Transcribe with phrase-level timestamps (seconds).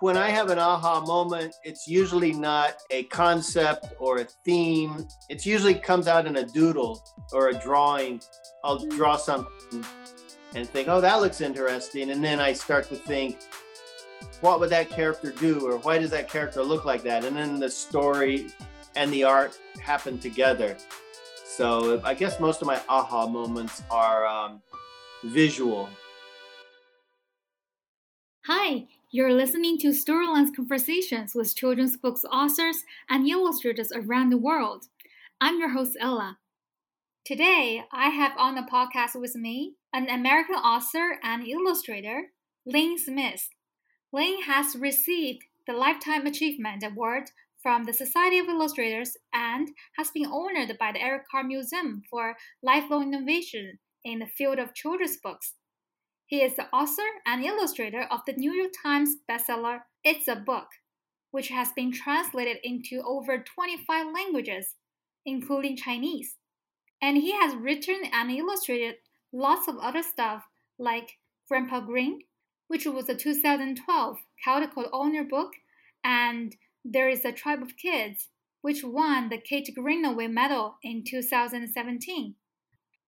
[0.00, 5.08] when I have an aha moment, it's usually not a concept or a theme.
[5.30, 7.02] It usually comes out in a doodle
[7.32, 8.20] or a drawing.
[8.62, 9.84] I'll draw something
[10.54, 12.10] and think, oh, that looks interesting.
[12.10, 13.38] And then I start to think,
[14.42, 15.66] what would that character do?
[15.66, 17.24] Or why does that character look like that?
[17.24, 18.48] And then the story
[18.94, 20.76] and the art happen together.
[21.46, 24.60] So I guess most of my aha moments are um,
[25.24, 25.88] visual.
[28.44, 34.84] Hi, you're listening to Storylands Conversations with children's books authors and illustrators around the world.
[35.40, 36.36] I'm your host, Ella.
[37.24, 42.24] Today, I have on the podcast with me an American author and illustrator,
[42.66, 43.48] Lane Smith.
[44.12, 47.30] Lane has received the Lifetime Achievement Award
[47.62, 52.36] from the Society of Illustrators and has been honored by the Eric Carle Museum for
[52.62, 55.54] lifelong innovation in the field of children's books.
[56.28, 60.68] He is the author and illustrator of the New York Times bestseller It's a Book,
[61.30, 64.74] which has been translated into over 25 languages,
[65.24, 66.36] including Chinese.
[67.00, 68.96] And he has written and illustrated
[69.32, 70.44] lots of other stuff
[70.78, 71.16] like
[71.48, 72.20] Grandpa Green,
[72.66, 75.52] which was a 2012 Caldecott Honor book,
[76.04, 76.54] and
[76.84, 78.28] There is a Tribe of Kids,
[78.60, 82.34] which won the Kate Greenaway Medal in 2017.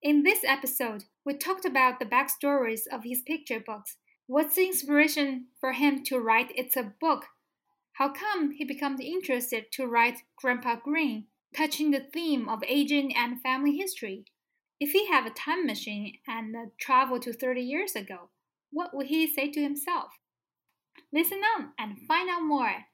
[0.02, 3.98] In this episode, we talked about the backstories of his picture books.
[4.26, 7.26] What's the inspiration for him to write It's a Book?
[7.98, 13.42] How come he became interested to write Grandpa Green, touching the theme of aging and
[13.42, 14.24] family history?
[14.80, 18.30] If he had a time machine and traveled to 30 years ago,
[18.70, 20.12] what would he say to himself?
[21.12, 22.86] Listen on and find out more.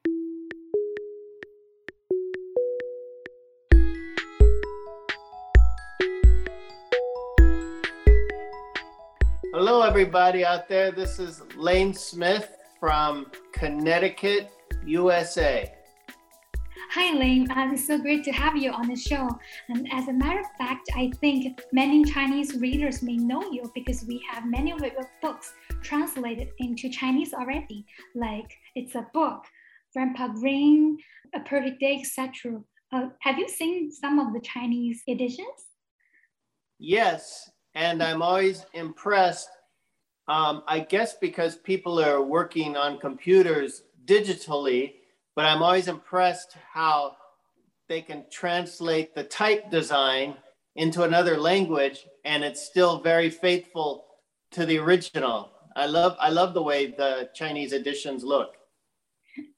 [9.87, 10.91] Everybody out there.
[10.91, 14.51] This is Lane Smith from Connecticut,
[14.85, 15.73] USA.
[16.91, 17.49] Hi, Lane.
[17.49, 19.29] Uh, it's so great to have you on the show.
[19.69, 24.03] And as a matter of fact, I think many Chinese readers may know you because
[24.03, 29.45] we have many of your books translated into Chinese already, like It's a Book,
[29.93, 30.97] Grandpa Green,
[31.33, 32.61] A Perfect Day, etc.
[32.91, 35.71] Uh, have you seen some of the Chinese editions?
[36.77, 39.47] Yes, and I'm always impressed.
[40.27, 44.93] Um, I guess because people are working on computers digitally,
[45.35, 47.15] but I'm always impressed how
[47.87, 50.35] they can translate the type design
[50.75, 54.05] into another language and it's still very faithful
[54.51, 55.51] to the original.
[55.75, 58.55] I love I love the way the Chinese editions look.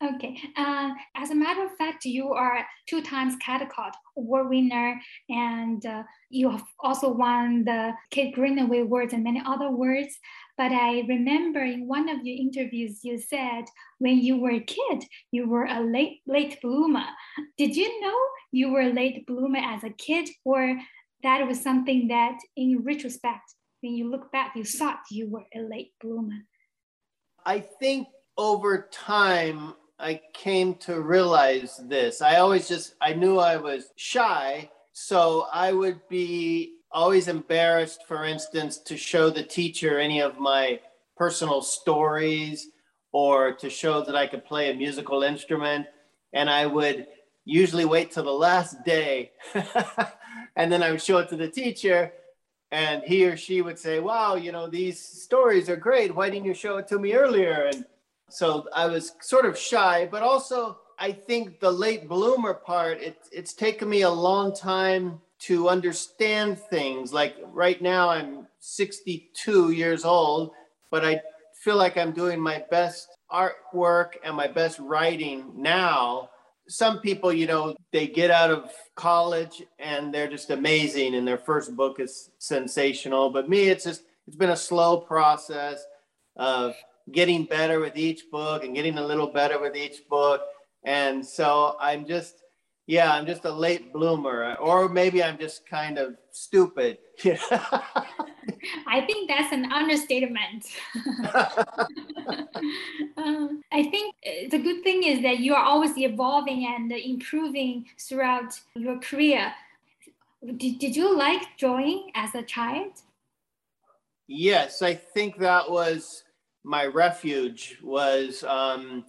[0.03, 0.37] Okay.
[0.57, 4.99] Uh, as a matter of fact, you are two times Caldecott Award winner,
[5.29, 10.13] and uh, you have also won the Kate Greenaway Awards and many other awards.
[10.57, 13.65] But I remember in one of your interviews, you said
[13.97, 17.05] when you were a kid, you were a late late bloomer.
[17.57, 18.17] Did you know
[18.51, 20.77] you were a late bloomer as a kid, or
[21.23, 25.61] that was something that, in retrospect, when you look back, you thought you were a
[25.61, 26.45] late bloomer?
[27.45, 28.07] I think
[28.37, 32.21] over time, I came to realize this.
[32.21, 34.69] I always just, I knew I was shy.
[34.93, 40.79] So I would be always embarrassed, for instance, to show the teacher any of my
[41.17, 42.69] personal stories
[43.11, 45.87] or to show that I could play a musical instrument.
[46.33, 47.07] And I would
[47.43, 49.31] usually wait till the last day
[50.55, 52.13] and then I would show it to the teacher
[52.71, 56.15] and he or she would say, Wow, you know, these stories are great.
[56.15, 57.69] Why didn't you show it to me earlier?
[57.73, 57.85] And
[58.29, 63.17] so I was sort of shy, but also I think the late bloomer part, it,
[63.31, 67.13] it's taken me a long time to understand things.
[67.13, 70.51] Like right now, I'm 62 years old,
[70.91, 71.21] but I
[71.63, 76.29] feel like I'm doing my best artwork and my best writing now.
[76.67, 81.37] Some people, you know, they get out of college and they're just amazing, and their
[81.37, 83.29] first book is sensational.
[83.29, 85.83] But me, it's just, it's been a slow process
[86.35, 86.75] of
[87.11, 90.41] getting better with each book and getting a little better with each book.
[90.83, 92.43] And so I'm just,
[92.87, 96.97] yeah, I'm just a late bloomer, or maybe I'm just kind of stupid.
[98.87, 100.65] I think that's an understatement.
[103.17, 104.15] um, I think
[104.49, 109.53] the good thing is that you are always evolving and improving throughout your career.
[110.43, 112.93] Did, did you like drawing as a child?
[114.27, 116.23] Yes, I think that was
[116.63, 119.05] my refuge was um,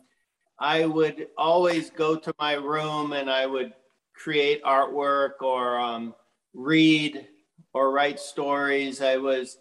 [0.59, 3.73] I would always go to my room and I would
[4.15, 6.15] create artwork or um,
[6.55, 7.27] read
[7.73, 9.01] or write stories.
[9.01, 9.57] I was,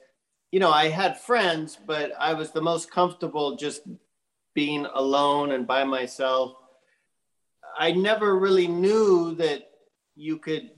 [0.51, 3.81] you know, I had friends, but I was the most comfortable just
[4.53, 6.53] being alone and by myself.
[7.77, 9.69] I never really knew that
[10.15, 10.71] you could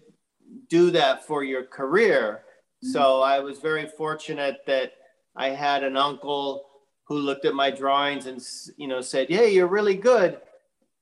[0.70, 2.44] do that for your career.
[2.84, 2.92] Mm-hmm.
[2.92, 4.94] So I was very fortunate that
[5.36, 6.66] I had an uncle
[7.12, 8.42] who looked at my drawings and
[8.78, 10.40] you know said, "Hey, you're really good,"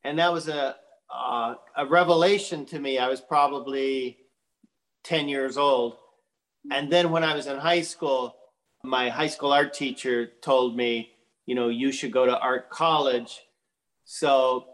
[0.04, 0.76] and that was a
[1.14, 2.98] uh, a revelation to me.
[2.98, 4.18] I was probably
[5.04, 5.98] ten years old,
[6.72, 8.36] and then when I was in high school,
[8.84, 11.12] my high school art teacher told me,
[11.46, 13.42] you know, you should go to art college.
[14.06, 14.66] So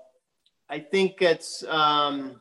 [0.70, 2.40] I think it's, um,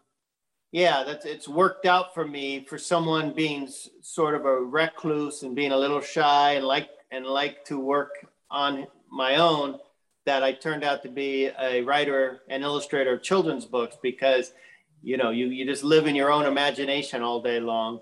[0.70, 3.68] yeah, that's it's worked out for me for someone being
[4.02, 8.12] sort of a recluse and being a little shy and like and like to work
[8.54, 9.78] on my own.
[10.26, 14.52] That I turned out to be a writer and illustrator of children's books because,
[15.02, 18.00] you know, you you just live in your own imagination all day long.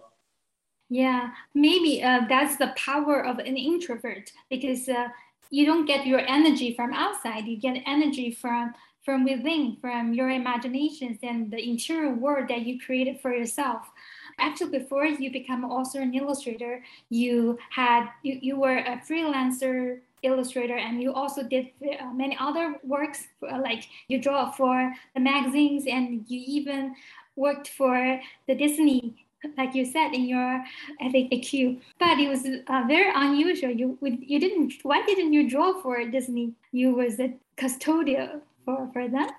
[0.89, 5.09] Yeah, maybe uh, that's the power of an introvert because uh,
[5.51, 7.47] you don't get your energy from outside.
[7.47, 8.75] You get energy from
[9.05, 13.91] from within, from your imaginations and the interior world that you created for yourself.
[14.39, 20.77] Actually, before you become author and illustrator, you had you, you were a freelancer illustrator
[20.77, 25.85] and you also did uh, many other works uh, like you draw for the magazines
[25.87, 26.95] and you even
[27.37, 29.17] worked for the Disney
[29.59, 30.65] like you said in your
[31.01, 31.81] FAQ.
[31.99, 33.71] But it was uh, very unusual.
[33.71, 34.75] You you didn't.
[34.83, 36.53] Why didn't you draw for Disney?
[36.71, 39.31] You was a custodian for for them.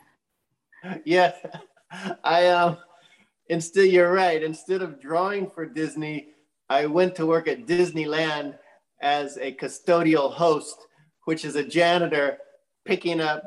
[1.06, 1.36] Yes,
[2.24, 2.78] I um.
[3.50, 4.42] Instead, you're right.
[4.42, 6.30] Instead of drawing for Disney,
[6.70, 8.58] I went to work at Disneyland
[9.04, 10.88] as a custodial host,
[11.26, 12.38] which is a janitor
[12.86, 13.44] picking up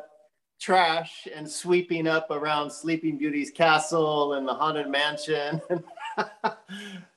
[0.60, 5.60] trash and sweeping up around Sleeping Beauty's castle and the Haunted Mansion.
[6.16, 6.58] that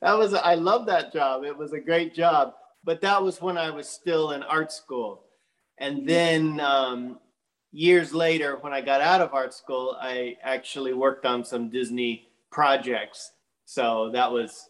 [0.02, 1.44] was I love that job.
[1.44, 2.54] It was a great job.
[2.82, 5.24] But that was when I was still in art school.
[5.78, 7.18] And then um,
[7.72, 12.28] years later, when I got out of art school, I actually worked on some Disney
[12.50, 13.32] projects.
[13.66, 14.66] So that was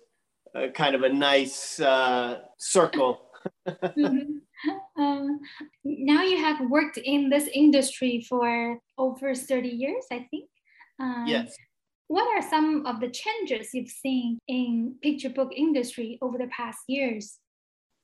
[0.55, 3.30] a, kind of a nice uh, circle.
[3.69, 5.01] Mm-hmm.
[5.03, 5.41] um,
[5.85, 10.49] now you have worked in this industry for over 30 years, I think.
[10.99, 11.57] Um, yes
[12.11, 16.81] what are some of the changes you've seen in picture book industry over the past
[16.89, 17.39] years?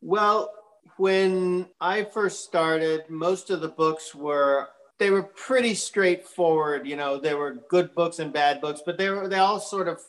[0.00, 0.52] Well,
[0.96, 4.68] when I first started, most of the books were
[5.00, 6.86] they were pretty straightforward.
[6.86, 9.88] You know, there were good books and bad books, but they were they all sort
[9.88, 10.00] of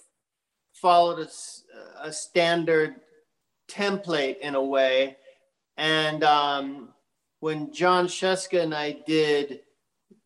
[0.74, 2.98] followed a, a standard
[3.68, 5.18] template in a way.
[5.78, 6.90] And um,
[7.40, 9.62] when Jon Scieszka and I did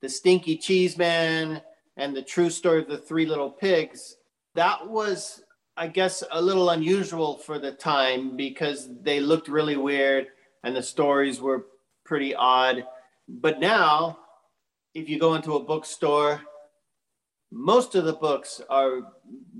[0.01, 1.61] the Stinky Cheese Man
[1.97, 4.15] and the true story of the three little pigs,
[4.55, 5.43] that was,
[5.77, 10.27] I guess, a little unusual for the time because they looked really weird
[10.63, 11.65] and the stories were
[12.05, 12.85] pretty odd.
[13.27, 14.19] But now,
[14.93, 16.41] if you go into a bookstore,
[17.51, 19.01] most of the books are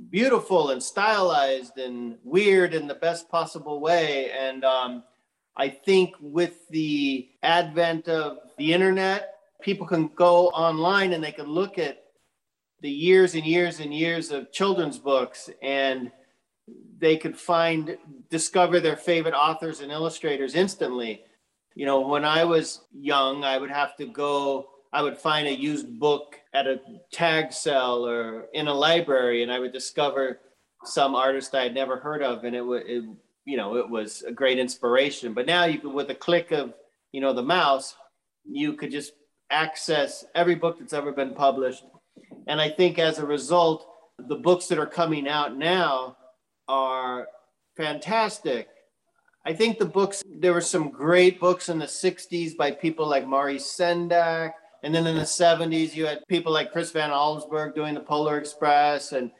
[0.09, 4.31] beautiful and stylized and weird in the best possible way.
[4.31, 5.03] And um,
[5.57, 11.45] I think with the advent of the internet, people can go online and they can
[11.45, 12.03] look at
[12.81, 16.11] the years and years and years of children's books and
[16.97, 17.97] they could find
[18.29, 21.21] discover their favorite authors and illustrators instantly
[21.75, 25.59] you know when i was young i would have to go i would find a
[25.59, 26.79] used book at a
[27.11, 30.39] tag sale or in a library and i would discover
[30.83, 32.85] some artist i had never heard of and it would
[33.45, 36.73] you know it was a great inspiration but now you could with a click of
[37.11, 37.95] you know the mouse
[38.45, 39.13] you could just
[39.49, 41.83] access every book that's ever been published
[42.47, 46.17] and I think as a result, the books that are coming out now
[46.67, 47.27] are
[47.75, 48.67] fantastic.
[49.45, 53.27] I think the books, there were some great books in the 60s by people like
[53.27, 54.51] Maurice Sendak.
[54.83, 58.37] And then in the 70s, you had people like Chris Van Allsburg doing the Polar
[58.37, 59.31] Express, and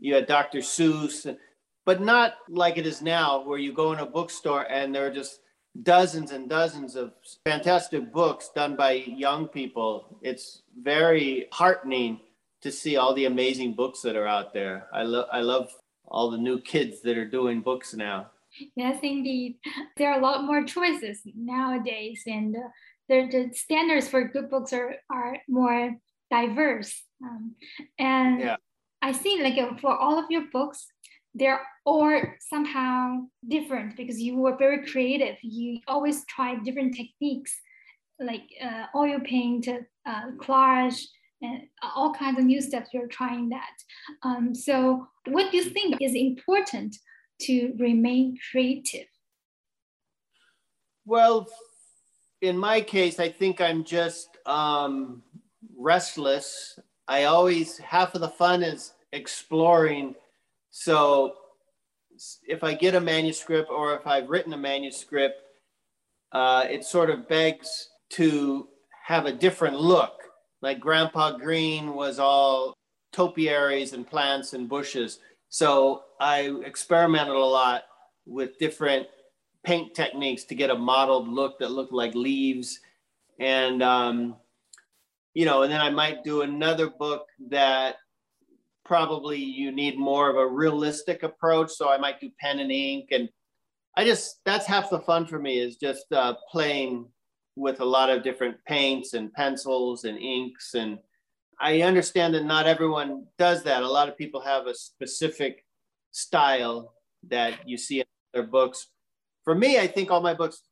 [0.00, 0.58] you had Dr.
[0.60, 1.36] Seuss,
[1.84, 5.12] but not like it is now, where you go in a bookstore and there are
[5.12, 5.40] just
[5.82, 7.12] dozens and dozens of
[7.44, 10.18] fantastic books done by young people.
[10.22, 12.20] It's very heartening
[12.62, 14.88] to see all the amazing books that are out there.
[14.92, 15.70] I love I love
[16.06, 18.30] all the new kids that are doing books now.
[18.74, 19.58] Yes, indeed.
[19.96, 22.68] There are a lot more choices nowadays, and uh,
[23.10, 25.96] the, the standards for good books are, are more
[26.30, 27.02] diverse.
[27.22, 27.56] Um,
[27.98, 28.56] and yeah.
[29.02, 30.86] I think like uh, for all of your books,
[31.34, 35.36] they're all somehow different because you were very creative.
[35.42, 37.52] You always try different techniques
[38.20, 41.02] like uh, oil paint, uh, collage,
[41.42, 41.62] and
[41.96, 43.76] all kinds of new steps you're trying that
[44.22, 46.96] um, so what do you think is important
[47.40, 49.06] to remain creative
[51.06, 51.48] well
[52.40, 55.22] in my case, I think I'm just um,
[55.76, 56.78] restless.
[57.06, 60.14] I always, half of the fun is exploring.
[60.70, 61.34] So
[62.46, 65.40] if I get a manuscript or if I've written a manuscript,
[66.32, 68.68] uh, it sort of begs to
[69.06, 70.22] have a different look.
[70.62, 72.74] Like Grandpa Green was all
[73.12, 75.18] topiaries and plants and bushes.
[75.48, 77.82] So I experimented a lot
[78.26, 79.08] with different
[79.64, 82.80] paint techniques to get a mottled look that looked like leaves.
[83.38, 84.36] And, um,
[85.34, 87.96] you know, and then I might do another book that
[88.84, 91.70] probably you need more of a realistic approach.
[91.70, 93.08] So I might do pen and ink.
[93.12, 93.28] And
[93.96, 97.06] I just, that's half the fun for me is just uh, playing
[97.56, 100.74] with a lot of different paints and pencils and inks.
[100.74, 100.98] And
[101.60, 103.82] I understand that not everyone does that.
[103.82, 105.64] A lot of people have a specific
[106.10, 106.94] style
[107.28, 108.88] that you see in their books
[109.50, 110.62] for me, I think all my books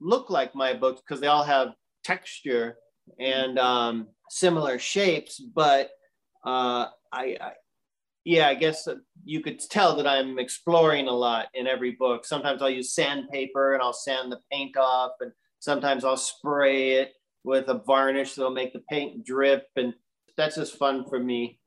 [0.00, 2.76] look like my books because they all have texture
[3.18, 5.40] and um, similar shapes.
[5.40, 5.90] But
[6.46, 7.52] uh, I, I,
[8.24, 8.86] yeah, I guess
[9.24, 12.24] you could tell that I'm exploring a lot in every book.
[12.24, 17.14] Sometimes I'll use sandpaper and I'll sand the paint off, and sometimes I'll spray it
[17.42, 19.92] with a varnish that'll make the paint drip, and
[20.36, 21.58] that's just fun for me.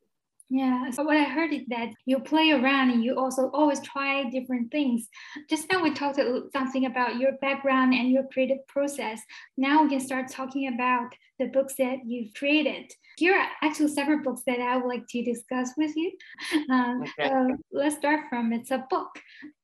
[0.54, 4.30] Yeah, so what I heard is that you play around and you also always try
[4.30, 5.08] different things.
[5.50, 6.20] Just now we talked
[6.54, 9.20] something about your background and your creative process.
[9.58, 12.92] Now we can start talking about the books that you've created.
[13.18, 16.12] Here are actually several books that I would like to discuss with you.
[16.70, 17.30] Um, okay.
[17.30, 19.10] uh, let's start from it's a book.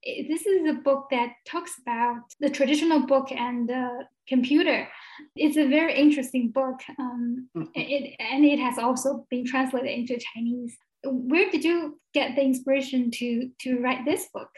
[0.03, 4.88] This is a book that talks about the traditional book and the computer.
[5.36, 7.64] It's a very interesting book, um, hmm.
[7.74, 10.78] it, and it has also been translated into Chinese.
[11.04, 14.50] Where did you get the inspiration to to write this book?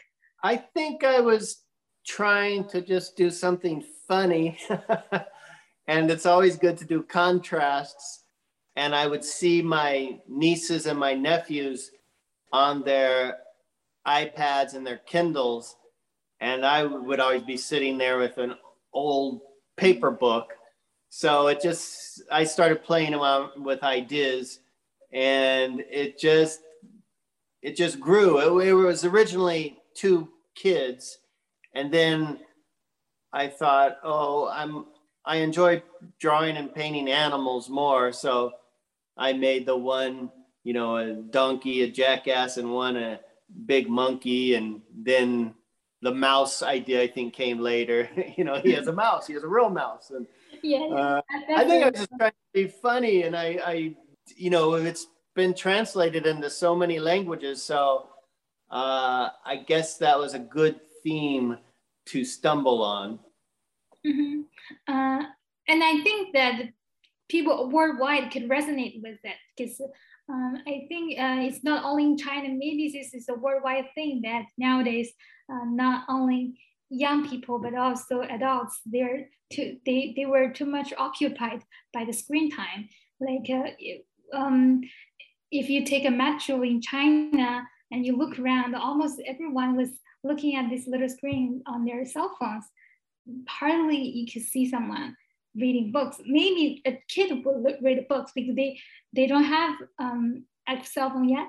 [0.44, 1.64] I think I was
[2.06, 4.58] trying to just do something funny,
[5.88, 8.20] and it's always good to do contrasts.
[8.74, 11.90] And I would see my nieces and my nephews
[12.52, 13.38] on their
[14.06, 15.76] iPads and their Kindles,
[16.40, 18.54] and I would always be sitting there with an
[18.94, 19.42] old
[19.82, 20.52] paper book.
[21.08, 24.60] So it just, I started playing around with ideas
[25.12, 26.60] and it just,
[27.62, 28.60] it just grew.
[28.60, 31.18] It, it was originally two kids.
[31.74, 32.38] And then
[33.32, 34.86] I thought, oh, I'm,
[35.26, 35.82] I enjoy
[36.20, 38.12] drawing and painting animals more.
[38.12, 38.52] So
[39.16, 40.30] I made the one,
[40.62, 43.18] you know, a donkey, a jackass, and one a
[43.66, 44.54] big monkey.
[44.54, 45.54] And then
[46.02, 48.08] the mouse idea I think came later.
[48.36, 49.26] you know, he has a mouse.
[49.26, 50.26] He has a real mouse, and
[50.62, 51.22] yeah, uh,
[51.56, 53.96] I think I was just trying to be funny, and I, I,
[54.36, 58.08] you know, it's been translated into so many languages, so
[58.70, 61.58] uh, I guess that was a good theme
[62.06, 63.18] to stumble on.
[64.06, 64.40] Mm-hmm.
[64.88, 65.22] Uh,
[65.68, 66.62] and I think that
[67.28, 69.80] people worldwide can resonate with that because
[70.32, 74.22] um, I think uh, it's not only in China, maybe this is a worldwide thing
[74.24, 75.12] that nowadays
[75.52, 76.58] uh, not only
[76.88, 81.62] young people but also adults they're too, they, they were too much occupied
[81.92, 82.88] by the screen time.
[83.20, 84.80] Like uh, um,
[85.50, 89.90] if you take a metro in china and you look around almost everyone was
[90.24, 92.64] looking at this little screen on their cell phones.
[93.48, 95.16] Hardly you could see someone
[95.54, 98.78] reading books maybe a kid will read books because they
[99.12, 101.48] they don't have um, a cell phone yet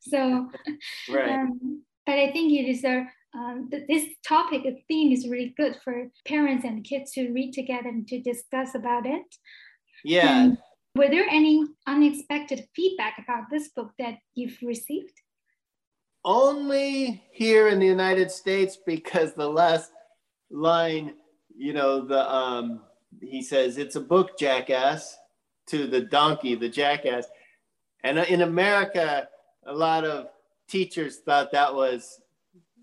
[0.00, 0.48] so
[1.10, 1.30] right.
[1.30, 5.76] um, but i think it is a um, this topic, the theme is really good
[5.84, 9.22] for parents and kids to read together and to discuss about it.
[10.04, 10.42] Yeah.
[10.42, 10.58] Um,
[10.94, 15.12] were there any unexpected feedback about this book that you've received?
[16.24, 19.92] Only here in the United States, because the last
[20.50, 21.14] line,
[21.56, 22.80] you know, the um,
[23.20, 25.16] he says it's a book, jackass,
[25.68, 27.26] to the donkey, the jackass,
[28.04, 29.28] and in America,
[29.66, 30.28] a lot of
[30.68, 32.20] teachers thought that was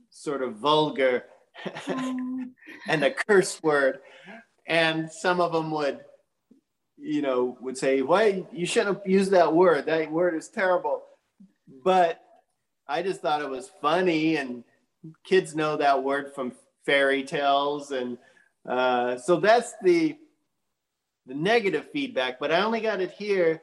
[0.10, 1.26] sort of vulgar
[1.88, 4.00] and a curse word.
[4.68, 6.00] And some of them would,
[6.98, 9.86] you know, would say, why you shouldn't use that word.
[9.86, 11.04] That word is terrible.
[11.84, 12.20] But
[12.88, 14.64] I just thought it was funny and
[15.24, 16.54] kids know that word from
[16.86, 17.92] fairy tales.
[17.92, 18.18] And
[18.68, 20.18] uh, so that's the,
[21.26, 23.62] the negative feedback, but I only got it here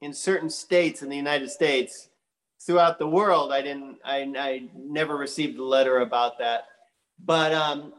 [0.00, 2.08] in certain states in the United States
[2.60, 6.66] throughout the world, I didn't, I, I never received a letter about that.
[7.24, 7.92] But um,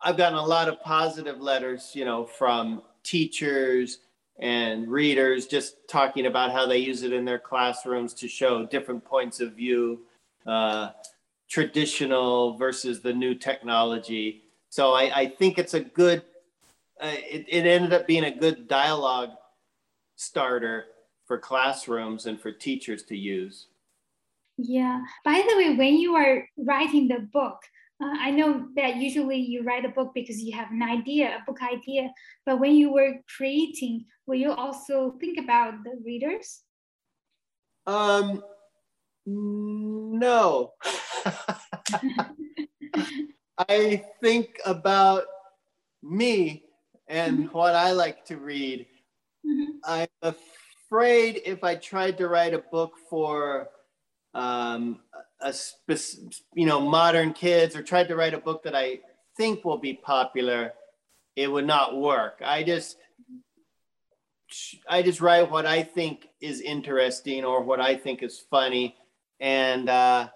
[0.00, 3.98] I've gotten a lot of positive letters, you know, from teachers
[4.38, 9.04] and readers just talking about how they use it in their classrooms to show different
[9.04, 10.00] points of view,
[10.46, 10.90] uh,
[11.48, 14.44] traditional versus the new technology.
[14.70, 16.22] So I, I think it's a good
[17.00, 19.30] uh, it, it ended up being a good dialogue
[20.16, 20.86] starter
[21.26, 23.68] for classrooms and for teachers to use.
[24.56, 25.00] Yeah.
[25.24, 27.60] By the way, when you are writing the book,
[28.02, 31.44] uh, I know that usually you write a book because you have an idea, a
[31.46, 32.12] book idea.
[32.44, 36.62] But when you were creating, will you also think about the readers?
[37.86, 38.42] Um,
[39.26, 40.72] no.
[43.58, 45.24] I think about
[46.02, 46.64] me
[47.08, 47.56] and mm-hmm.
[47.56, 48.86] what I like to read.
[49.46, 49.70] Mm-hmm.
[49.84, 53.68] I'm afraid if I tried to write a book for
[54.34, 55.00] um,
[55.40, 59.00] a spec- you know modern kids or tried to write a book that I
[59.36, 60.72] think will be popular,
[61.34, 62.40] it would not work.
[62.44, 62.96] I just
[64.88, 68.96] I just write what I think is interesting or what I think is funny,
[69.40, 70.28] and uh,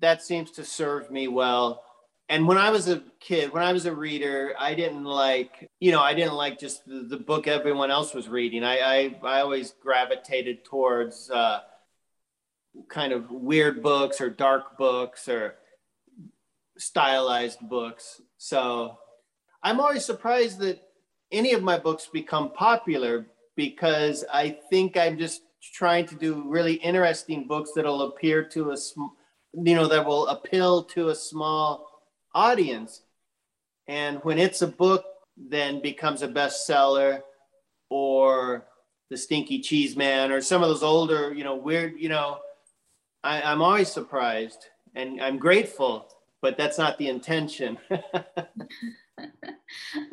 [0.00, 1.82] that seems to serve me well
[2.28, 5.92] and when I was a kid, when I was a reader, I didn't like, you
[5.92, 8.64] know, I didn't like just the, the book everyone else was reading.
[8.64, 11.60] I, I, I always gravitated towards uh,
[12.88, 15.54] kind of weird books or dark books or
[16.78, 18.20] stylized books.
[18.38, 18.98] So
[19.62, 20.82] I'm always surprised that
[21.30, 25.42] any of my books become popular because I think I'm just
[25.74, 28.76] trying to do really interesting books that'll appear to a,
[29.54, 31.85] you know, that will appeal to a small
[32.36, 33.00] audience.
[33.88, 35.04] And when it's a book,
[35.36, 37.22] then becomes a bestseller,
[37.90, 38.66] or
[39.10, 42.38] the Stinky Cheese Man, or some of those older, you know, weird, you know,
[43.24, 46.08] I, I'm always surprised and I'm grateful,
[46.42, 47.78] but that's not the intention.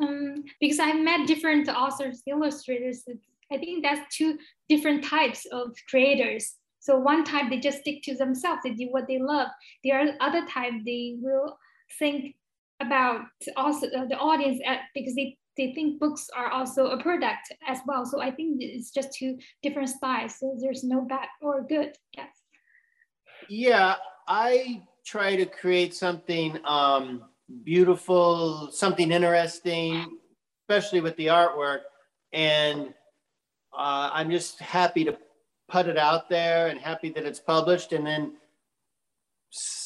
[0.00, 3.04] um, because I've met different authors, illustrators.
[3.52, 4.38] I think that's two
[4.68, 6.54] different types of creators.
[6.78, 9.48] So one type they just stick to themselves, they do what they love.
[9.82, 11.56] The other type they will
[11.98, 12.36] think
[12.80, 13.22] about
[13.56, 17.78] also uh, the audience at, because they, they think books are also a product as
[17.86, 18.04] well.
[18.04, 20.38] So I think it's just two different styles.
[20.38, 21.96] So there's no bad or good.
[22.16, 22.28] Yes.
[23.48, 23.94] Yeah,
[24.26, 27.24] I try to create something um,
[27.62, 30.18] beautiful, something interesting,
[30.62, 31.80] especially with the artwork.
[32.32, 32.88] And
[33.76, 35.16] uh, I'm just happy to
[35.68, 37.92] put it out there and happy that it's published.
[37.92, 38.32] And then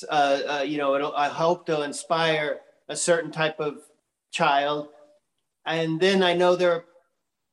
[0.08, 3.78] uh, uh, you know, I hope to inspire a certain type of
[4.30, 4.88] child.
[5.66, 6.84] And then I know there are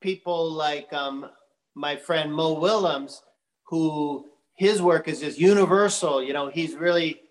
[0.02, 1.30] people like um,
[1.76, 3.22] my friend Mo Willems,
[3.64, 4.26] who
[4.56, 6.24] his work is just universal.
[6.24, 7.22] You know, he's really,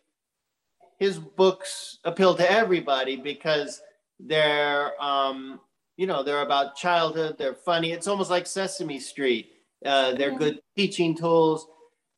[0.98, 3.80] his books appeal to everybody because
[4.20, 5.60] they're, um,
[5.96, 7.92] you know, they're about childhood, they're funny.
[7.92, 9.50] It's almost like Sesame Street.
[9.84, 11.66] Uh, they're good teaching tools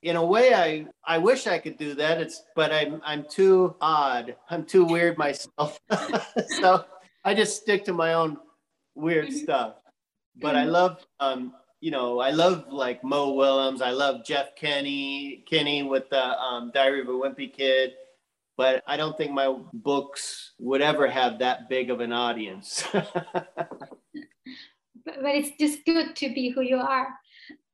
[0.06, 2.20] in a way I I wish I could do that.
[2.20, 4.36] It's but I'm I'm too odd.
[4.48, 5.80] I'm too weird myself.
[6.60, 6.84] so
[7.24, 8.36] I just stick to my own
[8.94, 9.38] weird mm-hmm.
[9.38, 9.74] stuff.
[10.36, 10.70] But I mm-hmm.
[10.70, 13.82] love um you know, I love like Mo Willems.
[13.82, 17.92] I love Jeff Kinney, Kinney with the um, Diary of a Wimpy Kid.
[18.56, 22.82] But I don't think my books would ever have that big of an audience.
[22.92, 23.12] but,
[25.04, 27.08] but it's just good to be who you are.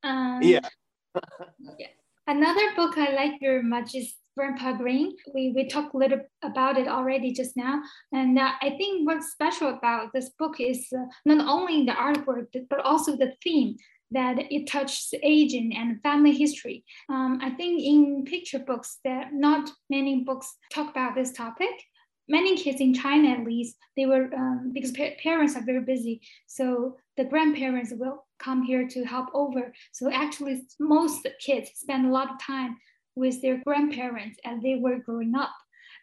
[0.03, 0.69] Um, yeah.
[1.79, 1.87] yeah.
[2.27, 5.17] Another book I like very much is Grandpa Green.
[5.35, 7.83] We, we talked a little about it already just now.
[8.13, 12.47] And uh, I think what's special about this book is uh, not only the artwork,
[12.71, 13.77] but also the theme
[14.13, 16.85] that it touches aging and family history.
[17.09, 21.71] Um, I think in picture books that not many books talk about this topic.
[22.29, 26.21] Many kids in China, at least, they were um, because pa- parents are very busy,
[26.47, 29.73] so the grandparents will come here to help over.
[29.93, 32.77] So actually, most kids spend a lot of time
[33.15, 35.51] with their grandparents as they were growing up.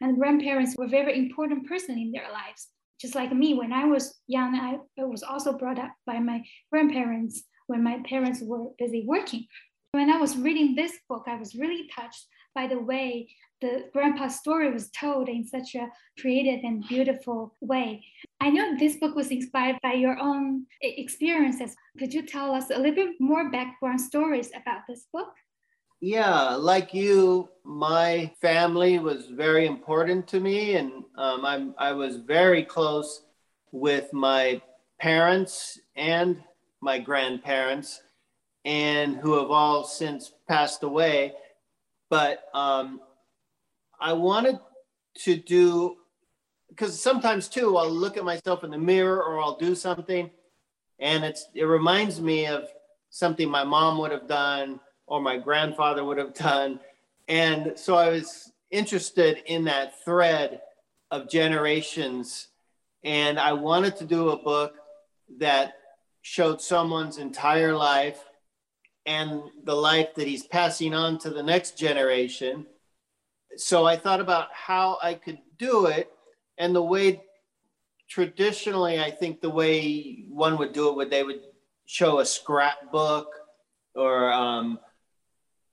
[0.01, 2.67] And grandparents were very important person in their lives.
[3.01, 7.43] Just like me, when I was young, I was also brought up by my grandparents
[7.67, 9.45] when my parents were busy working.
[9.91, 12.25] When I was reading this book, I was really touched
[12.55, 13.29] by the way
[13.61, 18.05] the grandpa's story was told in such a creative and beautiful way.
[18.39, 21.75] I know this book was inspired by your own experiences.
[21.97, 25.33] Could you tell us a little bit more background stories about this book?
[26.01, 32.17] Yeah, like you, my family was very important to me, and um, I'm, I was
[32.17, 33.23] very close
[33.73, 34.61] with my
[35.01, 36.41] parents and
[36.79, 38.01] my grandparents,
[38.63, 41.33] and who have all since passed away.
[42.09, 43.01] But um,
[43.99, 44.59] I wanted
[45.19, 45.97] to do
[46.69, 50.29] because sometimes too I'll look at myself in the mirror or I'll do something
[50.99, 52.69] and it's it reminds me of
[53.09, 56.79] something my mom would have done or my grandfather would have done
[57.27, 60.61] and so I was interested in that thread
[61.11, 62.47] of generations
[63.03, 64.75] and I wanted to do a book
[65.37, 65.73] that
[66.21, 68.23] showed someone's entire life
[69.05, 72.65] and the life that he's passing on to the next generation.
[73.57, 76.11] So I thought about how I could do it
[76.57, 77.21] and the way
[78.09, 81.41] traditionally I think the way one would do it would they would
[81.85, 83.27] show a scrapbook
[83.95, 84.79] or um,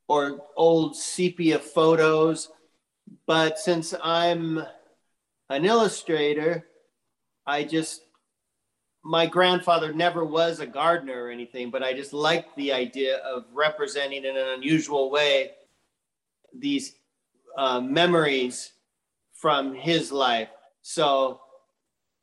[0.09, 2.51] or old sepia photos.
[3.27, 4.63] But since I'm
[5.49, 6.67] an illustrator,
[7.47, 8.03] I just
[9.05, 13.45] my grandfather never was a gardener or anything, but I just liked the idea of
[13.53, 15.53] representing in an unusual way
[16.53, 16.95] these
[17.57, 18.73] uh, memories
[19.35, 20.49] from his life.
[20.83, 21.41] So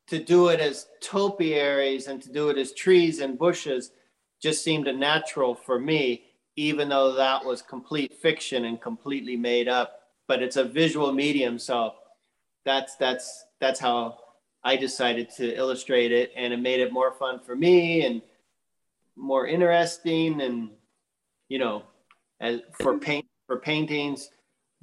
[0.08, 3.92] to do it as topiaries and to do it as trees and bushes
[4.42, 6.24] just seemed a natural for me,
[6.56, 10.00] even though that was complete fiction and completely made up.
[10.28, 11.94] But it's a visual medium, so
[12.64, 14.18] that's that's that's how
[14.62, 18.22] I decided to illustrate it, and it made it more fun for me and
[19.16, 20.70] more interesting, and
[21.48, 21.82] you know,
[22.40, 24.30] as for paint for paintings.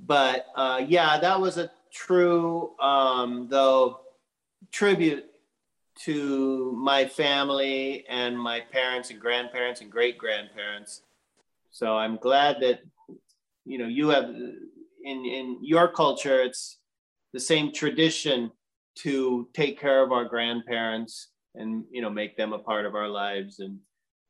[0.06, 4.02] But uh, yeah, that was a true um, though
[4.72, 5.26] tribute
[6.04, 11.02] to my family and my parents and grandparents and great grandparents.
[11.72, 12.82] So I'm glad that
[13.66, 16.78] you know you have in in your culture it's
[17.34, 18.52] the same tradition
[18.94, 23.08] to take care of our grandparents and you know make them a part of our
[23.08, 23.60] lives.
[23.60, 23.80] And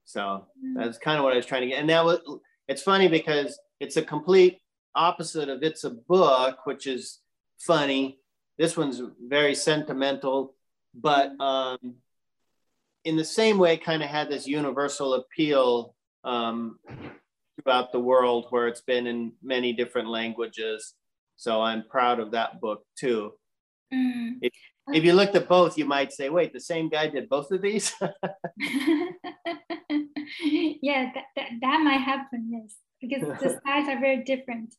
[0.06, 1.80] so that's kind of what i was trying to get.
[1.80, 2.20] And that was
[2.68, 4.61] it's funny because it's a complete
[4.96, 7.20] opposite of it's a book which is
[7.60, 8.20] funny
[8.58, 10.56] this one's very sentimental
[10.94, 11.96] but um,
[13.06, 16.78] in the same way kind of had this universal appeal um,
[17.64, 20.94] throughout the world where it's been in many different languages
[21.38, 23.34] so i'm proud of that book too
[23.94, 24.38] Mm.
[24.42, 24.54] If,
[24.94, 27.62] if you looked at both, you might say, wait, the same guy did both of
[27.62, 27.94] these?
[30.42, 34.74] yeah, that, that, that might happen, yes, because the styles are very different.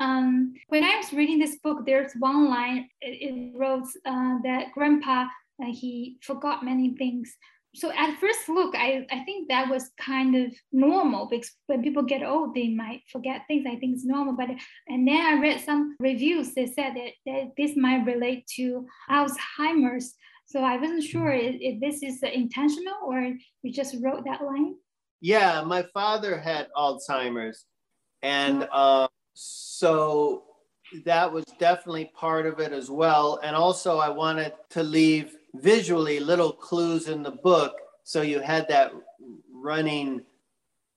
[0.00, 4.72] Um, when I was reading this book, there's one line, it, it wrote uh, that
[4.74, 5.26] grandpa,
[5.62, 7.36] uh, he forgot many things
[7.74, 12.02] so at first look, I, I think that was kind of normal because when people
[12.02, 13.66] get old, they might forget things.
[13.68, 14.34] I think it's normal.
[14.34, 14.48] But
[14.88, 20.14] and then I read some reviews that said that, that this might relate to Alzheimer's.
[20.46, 24.74] So I wasn't sure if, if this is intentional or you just wrote that line.
[25.20, 27.64] Yeah, my father had Alzheimer's,
[28.22, 30.44] and uh, so
[31.04, 33.40] that was definitely part of it as well.
[33.42, 37.74] And also, I wanted to leave visually little clues in the book.
[38.04, 38.92] So you had that
[39.52, 40.22] running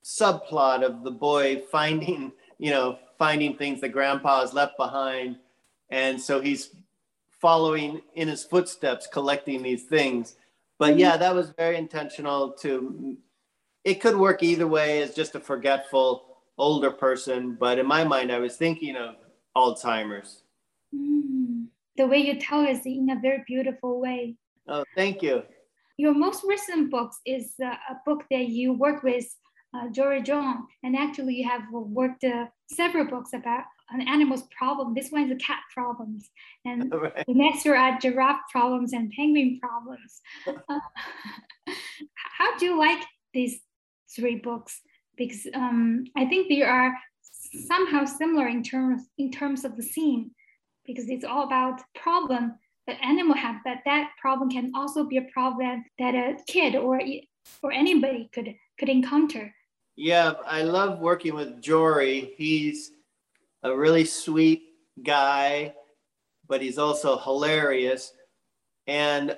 [0.04, 5.36] subplot of the boy finding, you know, finding things that grandpa has left behind.
[5.90, 6.70] And so he's
[7.40, 10.36] following in his footsteps, collecting these things.
[10.78, 13.16] But yeah, that was very intentional to,
[13.84, 16.26] it could work either way as just a forgetful
[16.58, 17.56] older person.
[17.58, 19.16] But in my mind, I was thinking of
[19.56, 20.42] Alzheimer's.
[20.94, 21.66] Mm.
[21.96, 24.36] The way you tell is in a very beautiful way.
[24.68, 25.42] Oh, thank you.
[25.98, 29.26] Your most recent book is uh, a book that you work with
[29.74, 34.94] uh, Jory John, and actually you have worked uh, several books about an animal's problem.
[34.94, 36.30] This one is a cat problems,
[36.64, 37.24] and right.
[37.26, 40.20] the next year are at giraffe problems and penguin problems.
[40.68, 40.78] Uh,
[42.38, 43.60] how do you like these
[44.14, 44.80] three books?
[45.16, 46.92] Because um, I think they are
[47.66, 50.30] somehow similar in terms in terms of the theme,
[50.86, 52.54] because it's all about problem
[52.86, 57.00] that animal have, but that problem can also be a problem that a kid or
[57.62, 59.54] or anybody could could encounter.
[59.96, 62.32] Yeah, I love working with Jory.
[62.36, 62.92] He's
[63.62, 64.62] a really sweet
[65.04, 65.74] guy,
[66.48, 68.12] but he's also hilarious.
[68.86, 69.36] And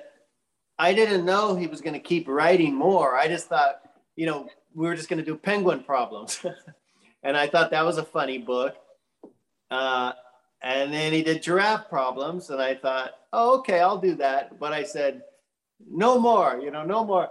[0.79, 3.15] I didn't know he was going to keep writing more.
[3.15, 3.81] I just thought,
[4.15, 6.45] you know, we were just going to do penguin problems.
[7.23, 8.75] and I thought that was a funny book.
[9.71, 10.11] Uh,
[10.61, 12.49] and then he did giraffe problems.
[12.49, 14.59] And I thought, oh, okay, I'll do that.
[14.59, 15.21] But I said,
[15.89, 17.29] no more, you know, no more.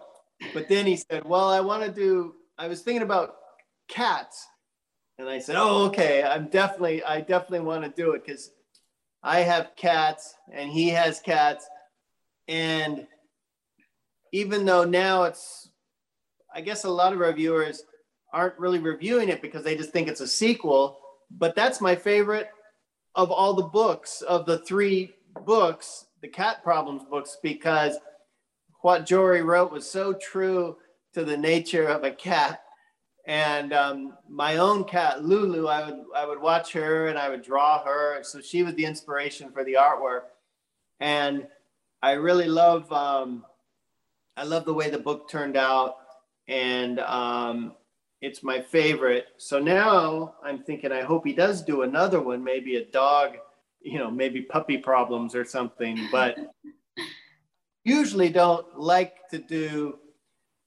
[0.54, 3.36] But then he said, well, I want to do, I was thinking about
[3.88, 4.46] cats.
[5.18, 8.50] And I said, oh, okay, I'm definitely, I definitely want to do it because
[9.22, 11.66] I have cats and he has cats.
[12.48, 13.06] And
[14.32, 15.68] even though now it's,
[16.54, 17.84] I guess a lot of reviewers
[18.32, 20.98] aren't really reviewing it because they just think it's a sequel,
[21.30, 22.48] but that's my favorite
[23.14, 25.14] of all the books of the three
[25.44, 27.96] books, the cat problems books, because
[28.82, 30.76] what Jory wrote was so true
[31.14, 32.60] to the nature of a cat.
[33.26, 37.42] And um, my own cat, Lulu, I would I would watch her and I would
[37.42, 38.22] draw her.
[38.22, 40.24] So she was the inspiration for the artwork.
[41.00, 41.46] And
[42.02, 43.44] I really love um,
[44.36, 45.96] I love the way the book turned out,
[46.48, 47.74] and um,
[48.20, 49.26] it's my favorite.
[49.36, 53.36] So now I'm thinking, I hope he does do another one, maybe a dog,
[53.80, 56.08] you know, maybe puppy problems or something.
[56.10, 56.38] But
[57.84, 59.98] usually don't like to do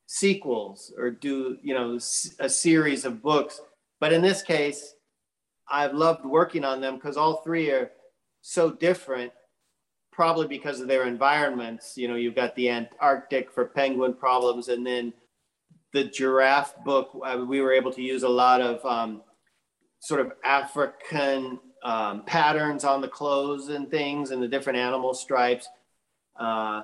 [0.07, 1.99] sequels or do, you know,
[2.39, 3.59] a series of books.
[3.99, 4.93] But in this case,
[5.69, 7.91] I've loved working on them because all three are
[8.41, 9.31] so different
[10.17, 11.97] probably because of their environments.
[11.97, 15.13] You know, you've got the Antarctic for penguin problems, and then
[15.93, 17.11] the giraffe book.
[17.25, 19.21] Uh, we were able to use a lot of um,
[19.99, 25.67] sort of African um, patterns on the clothes and things, and the different animal stripes.
[26.39, 26.83] Uh,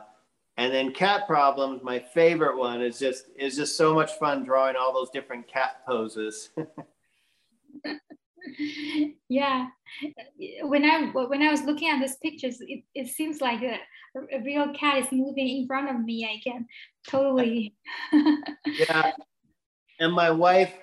[0.57, 1.81] and then cat problems.
[1.83, 5.85] My favorite one is just is just so much fun drawing all those different cat
[5.85, 6.49] poses.
[9.29, 9.67] yeah.
[10.61, 13.77] When i when i was looking at these pictures it, it seems like a,
[14.33, 16.25] a real cat is moving in front of me.
[16.25, 16.65] I can
[17.07, 17.75] totally
[18.65, 19.11] yeah.
[19.99, 20.73] And my wife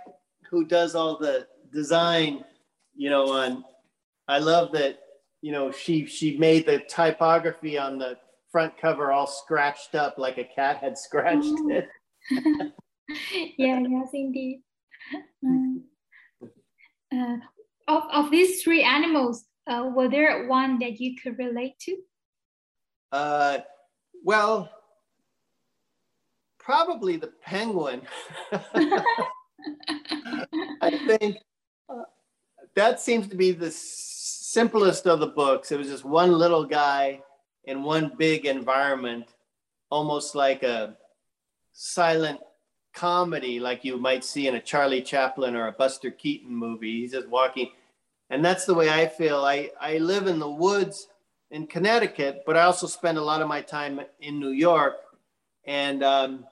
[0.51, 2.45] who does all the design
[2.97, 3.65] you know on
[4.27, 4.99] i love that
[5.41, 8.19] you know she she made the typography on the
[8.51, 11.71] front cover all scratched up like a cat had scratched oh.
[11.71, 11.89] it.
[13.57, 14.63] Yeah yes indeed.
[15.45, 15.85] Um,
[17.13, 17.37] uh,
[17.89, 21.97] of, of these three animals, uh, were there one that you could relate to?
[23.13, 23.59] Uh,
[24.25, 24.71] well,
[26.59, 28.03] probably the penguin.
[30.83, 31.39] I think
[31.89, 32.03] uh,
[32.75, 35.73] that seems to be the simplest of the books.
[35.73, 37.23] It was just one little guy
[37.65, 39.27] in one big environment,
[39.91, 40.97] almost like a
[41.73, 42.41] silent
[42.93, 47.01] comedy like you might see in a Charlie Chaplin or a Buster Keaton movie.
[47.01, 47.71] He's just walking.
[48.31, 49.39] And that's the way I feel.
[49.45, 51.09] I, I live in the woods
[51.51, 54.97] in Connecticut, but I also spend a lot of my time in New York.
[55.65, 56.47] And um,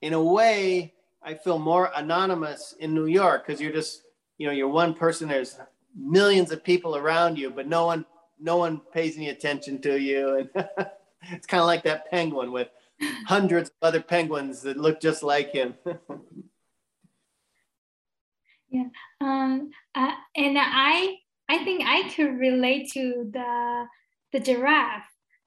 [0.00, 4.02] in a way, I feel more anonymous in New York because you're just,
[4.38, 5.28] you know, you're one person.
[5.28, 5.58] There's
[5.94, 8.06] millions of people around you, but no one,
[8.40, 10.48] no one pays any attention to you.
[11.26, 12.68] And it's kind of like that penguin with
[13.26, 15.74] hundreds of other penguins that look just like him.
[18.70, 18.88] yeah,
[19.20, 21.16] um, uh, and I
[21.48, 23.86] I think I could relate to the
[24.32, 25.04] the giraffe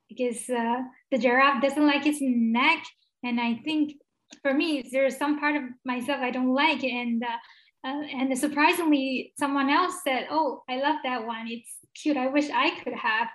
[0.08, 0.82] because uh,
[1.12, 2.84] the giraffe doesn't like its neck,
[3.24, 3.94] and I think
[4.42, 9.34] for me there's some part of myself I don't like, and uh, uh, and surprisingly
[9.38, 11.48] someone else said, "Oh, I love that one.
[11.48, 12.18] It's cute.
[12.18, 13.28] I wish I could have."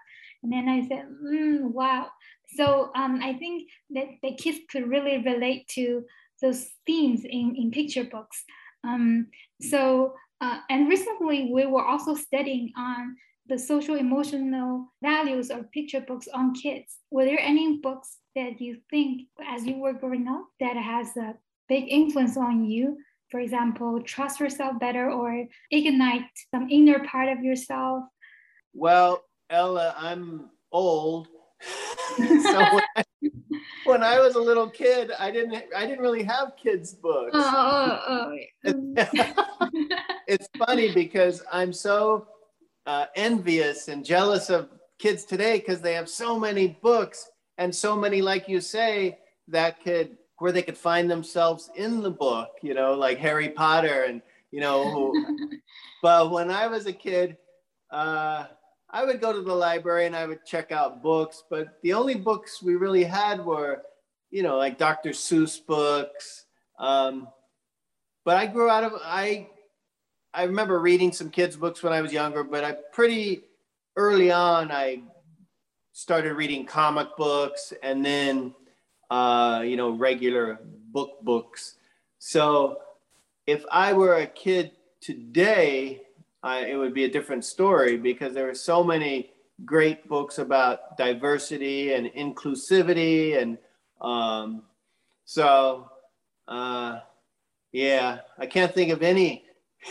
[0.43, 2.09] And then I said, mm, "Wow."
[2.55, 6.05] So um, I think that the kids could really relate to
[6.41, 8.45] those themes in, in picture books.
[8.85, 9.29] Um,
[9.61, 16.01] so, uh, and recently we were also studying on the social emotional values of picture
[16.01, 16.97] books on kids.
[17.11, 21.35] Were there any books that you think as you were growing up that has a
[21.69, 22.99] big influence on you?
[23.31, 28.05] For example, trust yourself better or ignite some inner part of yourself?
[28.73, 31.29] Well, Ella, I'm old
[32.17, 33.05] so when I,
[33.85, 37.31] when I, was a little kid, I didn't I didn't really have kids books.
[37.35, 39.71] Oh, oh, oh.
[40.27, 42.29] it's funny because I'm so
[42.87, 47.97] uh, envious and jealous of kids today because they have so many books and so
[47.97, 52.51] many, like you say, that could where they could find themselves in the book.
[52.63, 55.13] You know, like Harry Potter and you know.
[56.03, 57.37] but when I was a kid.
[57.91, 58.47] Uh,
[58.95, 62.15] I would go to the library and I would check out books, but the only
[62.15, 63.83] books we really had were,
[64.31, 65.11] you know, like Dr.
[65.11, 66.45] Seuss books.
[66.79, 67.27] Um,
[68.25, 69.49] but I grew out of I
[70.33, 73.43] I remember reading some kids' books when I was younger, but I pretty
[73.97, 75.03] early on I
[75.93, 78.55] started reading comic books and then
[79.11, 80.61] uh, you know regular
[80.93, 81.79] book books.
[82.21, 82.79] So
[83.49, 86.04] if I were a kid today,
[86.45, 89.31] uh, it would be a different story because there are so many
[89.65, 93.57] great books about diversity and inclusivity and
[94.01, 94.63] um,
[95.25, 95.91] so
[96.47, 96.99] uh,
[97.73, 99.45] yeah i can't think of any.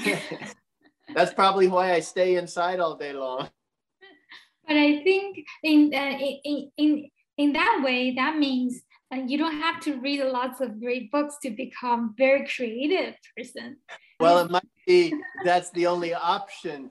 [1.16, 3.50] That's probably why i stay inside all day long.
[4.68, 8.82] But i think in uh, in, in in that way that means
[9.28, 13.78] you don't have to read lots of great books to become very creative person
[14.24, 16.90] well it might be that's the only option.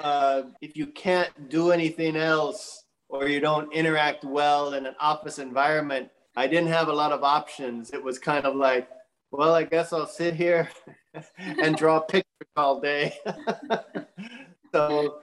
[0.00, 5.38] Uh, if you can't do anything else or you don't interact well in an office
[5.38, 7.92] environment, I didn't have a lot of options.
[7.92, 8.88] It was kind of like,
[9.30, 10.70] well, I guess I'll sit here
[11.38, 13.14] and draw pictures all day.
[14.72, 15.20] so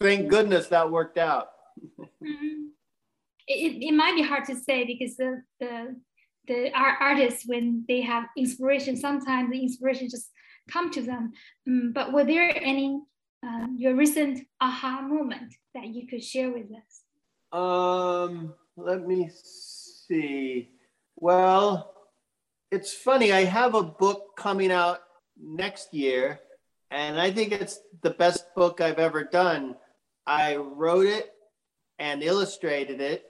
[0.00, 1.48] thank goodness that worked out.
[1.98, 2.68] Mm-hmm.
[3.48, 5.96] It, it might be hard to say because the, the
[6.48, 8.96] the art artists when they have inspiration.
[8.96, 10.30] Sometimes the inspiration just
[10.70, 11.32] come to them.
[11.66, 13.00] Um, but were there any
[13.46, 17.58] uh, your recent aha moment that you could share with us?
[17.58, 20.70] Um, let me see.
[21.16, 21.94] Well,
[22.70, 23.32] it's funny.
[23.32, 25.00] I have a book coming out
[25.40, 26.40] next year,
[26.90, 29.76] and I think it's the best book I've ever done.
[30.26, 31.30] I wrote it
[31.98, 33.24] and illustrated it,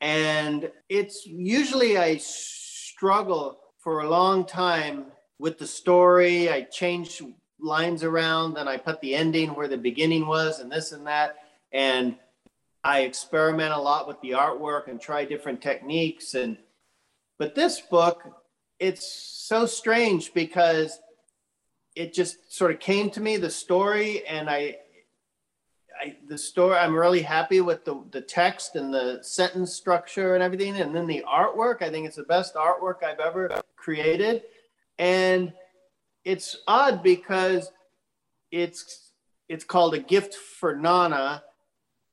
[0.00, 5.06] and it's usually I struggle for a long time
[5.38, 6.50] with the story.
[6.50, 7.22] I change
[7.60, 11.36] lines around, and I put the ending where the beginning was, and this and that.
[11.72, 12.16] And
[12.84, 16.34] I experiment a lot with the artwork and try different techniques.
[16.34, 16.56] And
[17.38, 18.22] but this book,
[18.78, 20.98] it's so strange because
[21.94, 24.76] it just sort of came to me the story, and I,
[26.00, 26.76] I the story.
[26.76, 31.06] I'm really happy with the the text and the sentence structure and everything, and then
[31.08, 31.82] the artwork.
[31.82, 34.42] I think it's the best artwork I've ever created,
[34.98, 35.52] and
[36.24, 37.70] it's odd because
[38.50, 39.12] it's
[39.48, 41.42] it's called a gift for Nana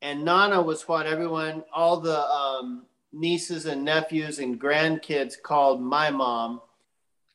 [0.06, 6.12] and Nana was what everyone, all the um, nieces and nephews and grandkids called my
[6.12, 6.62] mom.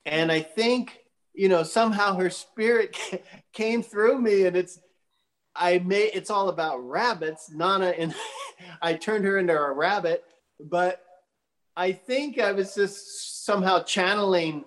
[0.07, 1.01] And I think,
[1.35, 2.97] you know, somehow her spirit
[3.53, 4.79] came through me and it's,
[5.57, 7.51] I made, it's all about rabbits.
[7.51, 8.15] Nana and
[8.83, 10.23] I turned her into a rabbit,
[10.61, 11.03] but
[11.77, 14.65] I think I was just somehow channeling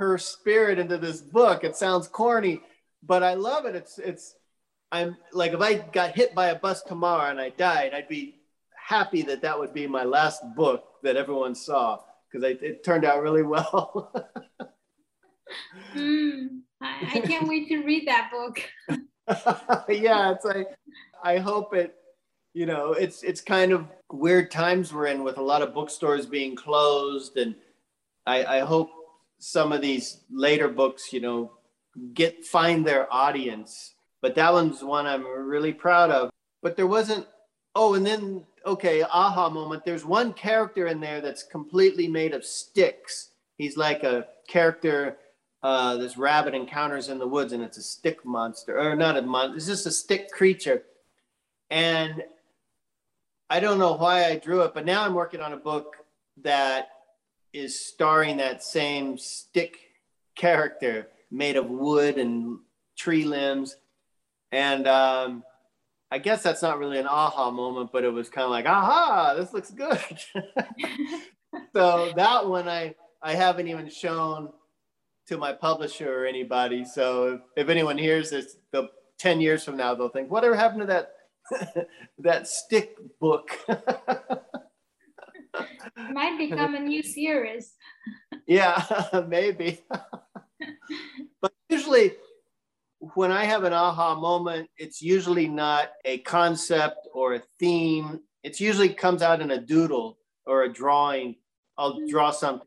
[0.00, 1.62] her spirit into this book.
[1.62, 2.62] It sounds corny,
[3.02, 3.76] but I love it.
[3.76, 4.34] It's, it's,
[4.90, 8.40] I'm like, if I got hit by a bus tomorrow and I died, I'd be
[8.74, 12.00] happy that that would be my last book that everyone saw
[12.32, 14.10] because it turned out really well.
[15.94, 16.48] mm,
[16.80, 18.58] I, I can't wait to read that book.
[19.90, 20.68] yeah, it's like
[21.22, 21.94] I hope it.
[22.54, 26.26] You know, it's it's kind of weird times we're in with a lot of bookstores
[26.26, 27.54] being closed, and
[28.26, 28.90] I, I hope
[29.40, 31.52] some of these later books, you know,
[32.14, 36.30] get find their audience but that one's one I'm really proud of.
[36.62, 37.26] But there wasn't,
[37.74, 39.84] oh, and then, okay, aha moment.
[39.84, 43.30] There's one character in there that's completely made of sticks.
[43.56, 45.16] He's like a character
[45.62, 49.22] uh, this rabbit encounters in the woods, and it's a stick monster, or not a
[49.22, 50.84] monster, it's just a stick creature.
[51.68, 52.22] And
[53.50, 55.96] I don't know why I drew it, but now I'm working on a book
[56.42, 56.88] that
[57.52, 59.76] is starring that same stick
[60.34, 62.58] character made of wood and
[62.96, 63.76] tree limbs.
[64.52, 65.44] And um,
[66.10, 69.34] I guess that's not really an aha moment, but it was kind of like, aha,
[69.36, 70.00] this looks good.
[71.72, 74.50] so that one I, I haven't even shown
[75.28, 76.84] to my publisher or anybody.
[76.84, 80.80] So if, if anyone hears this, the 10 years from now, they'll think, whatever happened
[80.80, 81.86] to that,
[82.18, 83.56] that stick book?
[86.12, 87.74] Might become a new series.
[88.46, 88.84] yeah,
[89.28, 89.80] maybe.
[91.40, 92.12] but usually
[93.14, 98.20] when I have an aha moment, it's usually not a concept or a theme.
[98.42, 101.36] It's usually comes out in a doodle or a drawing.
[101.78, 102.08] I'll mm-hmm.
[102.08, 102.66] draw something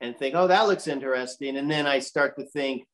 [0.00, 1.56] and think, oh, that looks interesting.
[1.56, 2.84] And then I start to think,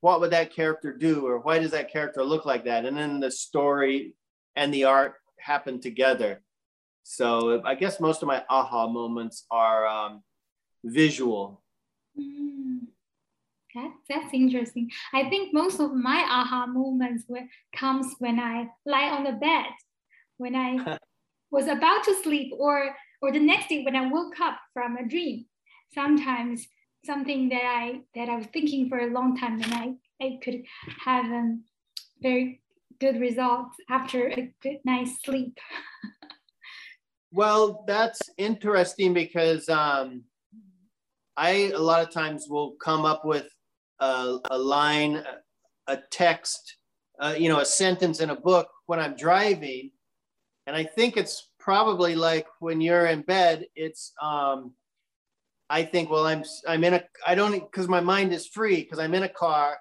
[0.00, 1.26] what would that character do?
[1.26, 2.84] Or why does that character look like that?
[2.84, 4.14] And then the story
[4.56, 6.42] and the art happen together.
[7.08, 10.24] So I guess most of my aha moments are um,
[10.82, 11.62] visual.
[12.18, 12.80] Mm.
[13.76, 14.90] That, that's interesting.
[15.14, 19.66] I think most of my aha moments were, comes when I lie on the bed,
[20.38, 20.98] when I
[21.52, 25.06] was about to sleep, or or the next day when I woke up from a
[25.08, 25.46] dream.
[25.94, 26.66] Sometimes
[27.04, 30.64] something that I that I was thinking for a long time, and I I could
[31.04, 31.64] have a um,
[32.20, 32.62] very
[32.98, 35.56] good results after a good night's sleep.
[37.32, 40.22] well, that's interesting because um,
[41.36, 43.48] I a lot of times will come up with
[44.00, 45.22] a, a line,
[45.86, 46.76] a text,
[47.20, 49.90] uh, you know, a sentence in a book when I'm driving.
[50.66, 54.72] And I think it's probably like when you're in bed, it's, um,
[55.68, 58.98] I think, well, I'm, I'm in a, I don't, because my mind is free because
[58.98, 59.78] I'm in a car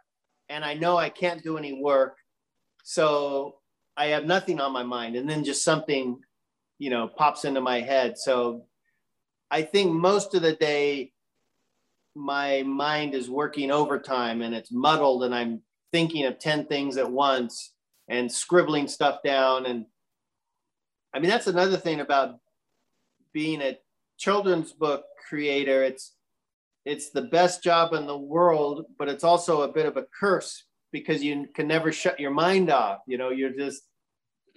[0.50, 2.18] and I know I can't do any work.
[2.84, 3.58] So
[3.98, 5.16] I have nothing on my mind.
[5.16, 6.20] And then just something,
[6.78, 8.18] you know, pops into my head.
[8.18, 8.66] So
[9.50, 11.12] I think most of the day,
[12.16, 15.62] my mind is working overtime and it's muddled and I'm
[15.92, 17.74] thinking of 10 things at once
[18.08, 19.66] and scribbling stuff down.
[19.66, 19.86] And
[21.14, 22.40] I mean, that's another thing about
[23.34, 23.78] being a
[24.18, 25.84] children's book creator.
[25.84, 26.14] It's,
[26.86, 30.66] it's the best job in the world, but it's also a bit of a curse
[30.92, 33.00] because you can never shut your mind off.
[33.08, 33.84] You know, you're just,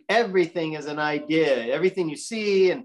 [0.08, 2.84] everything is an idea, everything you see and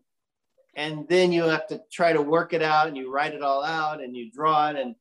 [0.76, 3.64] and then you have to try to work it out and you write it all
[3.64, 4.96] out and you draw it and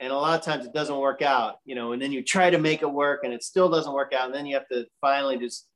[0.00, 2.50] and a lot of times it doesn't work out you know and then you try
[2.50, 4.84] to make it work and it still doesn't work out and then you have to
[5.00, 5.66] finally just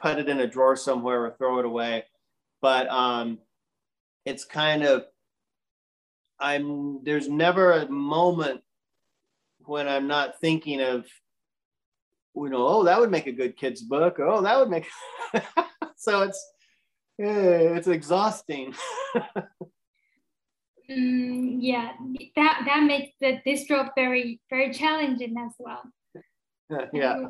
[0.00, 2.04] put it in a drawer somewhere or throw it away.
[2.60, 3.38] But um
[4.24, 5.04] it's kind of
[6.38, 8.60] i'm there's never a moment
[9.64, 11.06] when i'm not thinking of
[12.36, 14.86] you know oh that would make a good kids book oh that would make
[15.96, 16.52] so it's
[17.22, 18.74] it's exhausting.
[20.90, 21.92] mm, yeah,
[22.36, 25.82] that that makes the this job very very challenging as well.
[26.92, 27.28] yeah,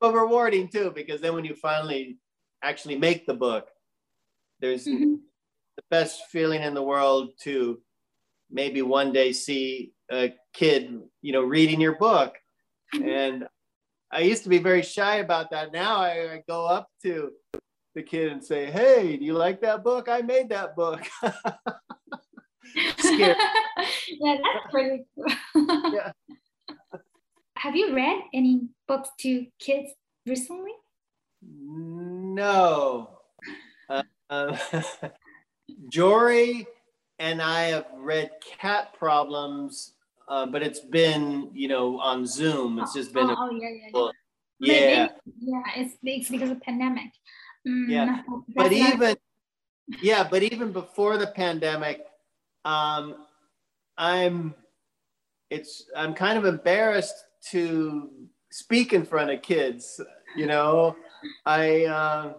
[0.00, 2.18] but rewarding too because then when you finally
[2.62, 3.68] actually make the book,
[4.60, 5.14] there's mm-hmm.
[5.76, 7.80] the best feeling in the world to
[8.50, 12.34] maybe one day see a kid, you know, reading your book.
[12.94, 13.08] Mm-hmm.
[13.08, 13.48] And
[14.10, 15.72] I used to be very shy about that.
[15.72, 17.32] Now I, I go up to
[17.94, 20.08] the kid and say, "Hey, do you like that book?
[20.08, 21.00] I made that book."
[22.74, 23.34] yeah,
[24.20, 25.26] that's pretty cool.
[25.92, 26.12] yeah.
[27.56, 29.90] Have you read any books to kids
[30.26, 30.72] recently?
[31.42, 33.18] No.
[33.90, 34.56] Uh, uh,
[35.88, 36.66] Jory
[37.18, 38.30] and I have read
[38.60, 39.94] Cat Problems,
[40.28, 42.78] uh, but it's been, you know, on Zoom.
[42.78, 43.30] It's just been.
[43.30, 44.12] Oh, a, oh
[44.60, 44.88] yeah, yeah, yeah.
[44.90, 45.08] Yeah.
[45.40, 47.10] yeah, it's, it's because of pandemic.
[47.66, 48.22] Mm, yeah,
[48.54, 49.16] but even
[50.02, 52.04] yeah, but even before the pandemic,
[52.64, 53.26] um,
[53.96, 54.54] I'm
[55.50, 58.10] it's I'm kind of embarrassed to
[58.50, 60.00] speak in front of kids.
[60.36, 60.96] You know,
[61.46, 62.32] I uh,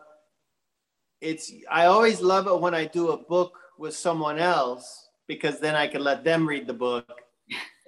[1.22, 5.76] it's I always love it when I do a book with someone else because then
[5.76, 7.19] I can let them read the book,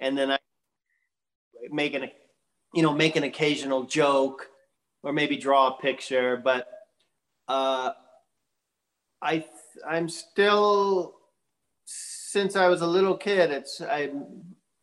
[0.00, 0.38] and then I
[1.70, 2.10] make an
[2.74, 4.48] you know make an occasional joke
[5.02, 6.68] or maybe draw a picture, but
[7.48, 7.92] uh,
[9.20, 9.44] I
[9.88, 11.14] I'm still
[11.84, 13.50] since I was a little kid.
[13.50, 14.10] It's I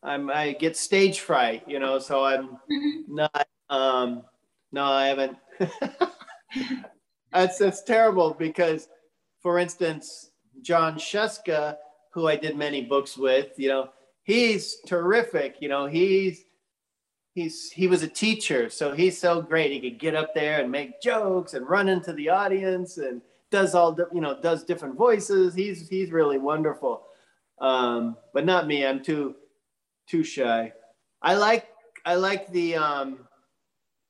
[0.04, 2.00] I'm I get stage fright, you know.
[2.00, 3.16] So I'm mm-hmm.
[3.16, 3.48] not.
[3.70, 4.24] Um,
[4.72, 5.38] no, I haven't.
[7.32, 8.88] that's that's terrible because,
[9.42, 11.78] for instance, Jon Scieszka,
[12.14, 13.90] who I did many books with, you know,
[14.30, 15.56] he's terrific.
[15.60, 16.46] You know, he's
[17.34, 19.72] he's he was a teacher, so he's so great.
[19.72, 23.74] He could get up there and make jokes and run into the audience and does
[23.74, 25.56] all you know does different voices.
[25.56, 27.02] He's he's really wonderful.
[27.60, 28.86] Um, but not me.
[28.86, 29.36] I'm too
[30.08, 30.74] too shy.
[31.24, 31.68] I like
[32.06, 33.28] I like the um,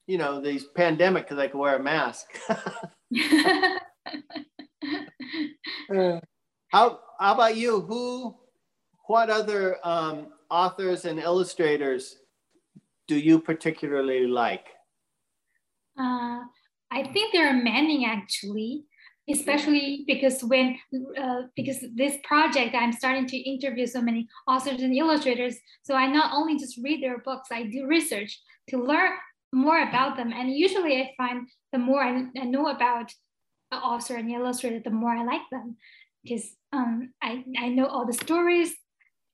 [0.06, 2.28] you know these pandemic because I can wear a mask.
[5.96, 6.20] uh,
[6.68, 7.82] how how about you?
[7.82, 8.36] Who
[9.10, 12.18] what other um, authors and illustrators
[13.08, 14.68] do you particularly like?
[16.00, 16.42] Uh,
[16.92, 18.84] I think there are many actually,
[19.28, 20.78] especially because when
[21.20, 25.56] uh, because this project I'm starting to interview so many authors and illustrators.
[25.82, 28.40] So I not only just read their books, I do research
[28.70, 29.14] to learn
[29.52, 30.32] more about them.
[30.32, 33.12] And usually I find the more I, I know about
[33.72, 35.78] an author and illustrator, the more I like them
[36.24, 38.76] because um, I, I know all the stories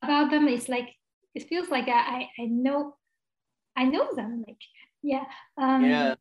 [0.02, 0.48] about them.
[0.48, 0.90] It's like
[1.34, 2.96] it feels like I, I know
[3.76, 4.44] I know them.
[4.48, 4.62] Like,
[5.04, 5.24] yeah.
[5.58, 6.16] Um, yeah.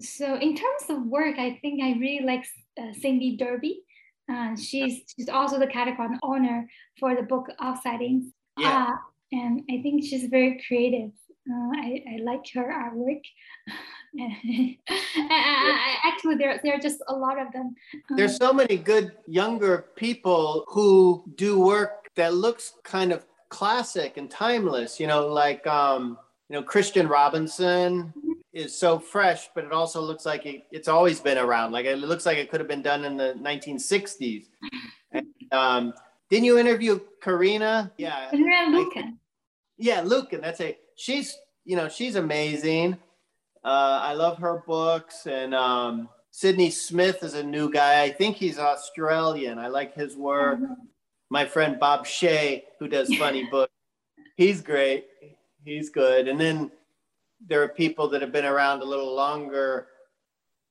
[0.00, 2.46] So in terms of work, I think I really like
[2.80, 3.82] uh, Cindy Derby.
[4.30, 8.32] Uh, she's she's also the Caldecott honor for the book Outside In.
[8.56, 8.88] Yeah.
[8.90, 8.96] Uh,
[9.32, 11.10] and I think she's very creative.
[11.50, 13.22] Uh, I, I like her artwork.
[16.04, 17.74] Actually, there, there are just a lot of them.
[18.10, 24.16] Um, There's so many good younger people who do work that looks kind of classic
[24.16, 25.00] and timeless.
[25.00, 28.12] You know, like um, you know, Christian Robinson
[28.52, 31.72] is so fresh, but it also looks like it, it's always been around.
[31.72, 34.46] Like it looks like it could have been done in the 1960s.
[35.12, 35.94] And, um,
[36.30, 37.92] didn't you interview Corinna?
[37.96, 38.28] Yeah.
[38.30, 39.16] Corinna Luyken.
[39.76, 40.42] Yeah, Luyken.
[40.42, 42.98] That's a she's you know she's amazing.
[43.64, 48.02] Uh, I love her books and um, Sydney Smith is a new guy.
[48.02, 49.58] I think he's Australian.
[49.58, 50.58] I like his work.
[50.58, 50.72] Mm-hmm.
[51.30, 53.72] My friend Bob Shea, who does funny books,
[54.36, 55.06] he's great
[55.68, 56.28] he's good.
[56.28, 56.70] And then
[57.46, 59.88] there are people that have been around a little longer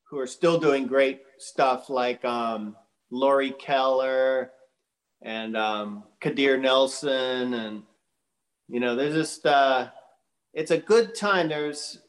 [0.10, 2.76] who are still doing great stuff, like um,
[3.12, 4.51] Laurie Keller
[5.22, 7.84] and um, Kadir Nelson, and
[8.68, 9.89] you know, there's just uh,
[10.53, 11.49] it's a good time.
[11.49, 11.99] There's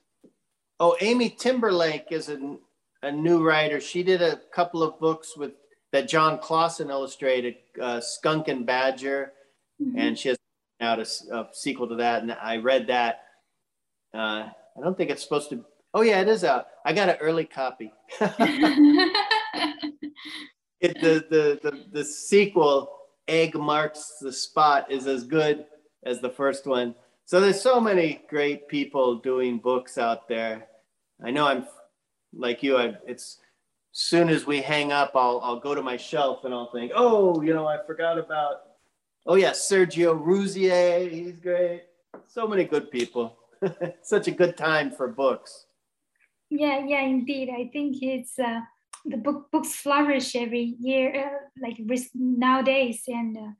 [0.80, 2.56] oh, Amy Timberlake is a,
[3.02, 3.80] a new writer.
[3.80, 5.52] She did a couple of books with
[5.92, 9.32] that Jon Klassen illustrated, uh, Skunk and Badger,
[9.80, 9.98] mm-hmm.
[9.98, 10.38] and she has
[10.80, 13.22] out a, a, sequel to that, and I read that.
[14.14, 15.64] Uh, I don't think it's supposed to.
[15.94, 16.66] Oh yeah, it is out.
[16.84, 17.92] I got an early copy.
[18.20, 18.30] it,
[21.00, 22.90] the, the, the, the sequel,
[23.26, 25.64] Egg Marks the Spot, is as good
[26.04, 26.94] as the first one.
[27.24, 30.68] So there's so many great people doing books out there.
[31.24, 31.66] I know I'm
[32.32, 32.76] like you.
[32.76, 33.38] I, it's
[33.92, 37.40] soon as we hang up, I'll I'll go to my shelf and I'll think, oh,
[37.42, 38.62] you know, I forgot about.
[39.26, 41.82] Oh yeah, Sergio Ruzzier, he's great.
[42.26, 43.36] So many good people.
[44.02, 45.66] Such a good time for books.
[46.50, 47.50] Yeah, yeah, indeed.
[47.50, 48.60] I think it's uh,
[49.04, 51.78] the book books flourish every year, uh, like
[52.14, 53.50] nowadays, and uh,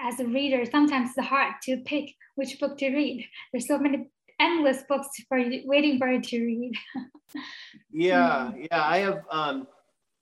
[0.00, 3.26] as a reader, sometimes it's hard to pick which book to read.
[3.52, 4.06] There's so many
[4.40, 6.72] endless books for you, waiting for you to read.
[7.92, 8.82] yeah, yeah.
[8.82, 9.68] I have um,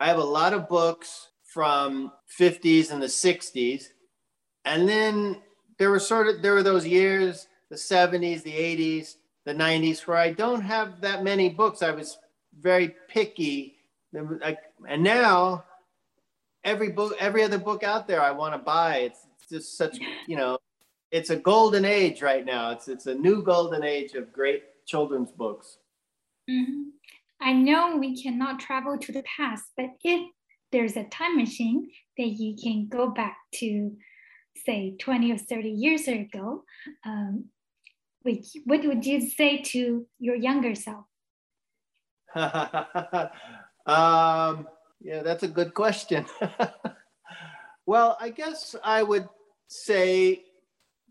[0.00, 3.84] I have a lot of books from 50s and the 60s,
[4.64, 5.40] and then
[5.78, 9.14] there were sort of there were those years, the 70s, the 80s,
[9.44, 11.82] the 90s, where I don't have that many books.
[11.82, 12.18] I was
[12.60, 13.76] very picky,
[14.12, 15.64] and now
[16.64, 18.98] every book, every other book out there, I want to buy.
[18.98, 20.58] It's, it's just such you know
[21.10, 22.70] it's a golden age right now.
[22.70, 25.78] It's it's a new golden age of great children's books.
[26.50, 26.82] Mm-hmm.
[27.40, 30.28] I know we cannot travel to the past, but if
[30.72, 33.92] there's a time machine that you can go back to,
[34.66, 36.64] say 20 or 30 years ago,
[37.06, 37.44] um,
[38.22, 41.04] what would you say to your younger self?
[42.34, 42.50] um,
[45.00, 46.26] yeah, that's a good question.
[47.86, 49.28] well, I guess I would
[49.68, 50.44] say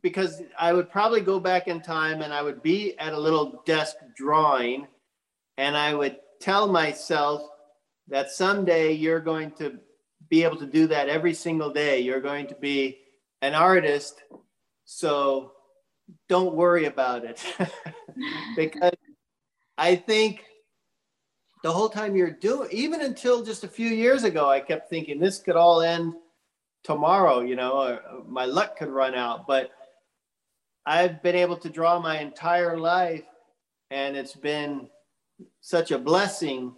[0.02, 3.64] because I would probably go back in time and I would be at a little
[3.66, 4.88] desk drawing
[5.58, 7.42] and I would tell myself
[8.08, 9.80] that someday you're going to
[10.30, 12.00] be able to do that every single day.
[12.00, 13.00] You're going to be
[13.42, 14.22] an artist.
[14.86, 15.54] So
[16.30, 17.44] don't worry about it.
[18.56, 18.94] because
[19.78, 20.44] I think
[21.64, 25.20] the whole time you're doing, even until just a few years ago, I kept thinking
[25.20, 26.14] this could all end
[26.84, 29.48] tomorrow, you know, or uh, my luck could run out.
[29.48, 29.72] But
[30.88, 33.26] I've been able to draw my entire life,
[33.92, 34.88] and it's been
[35.60, 36.76] such a blessing.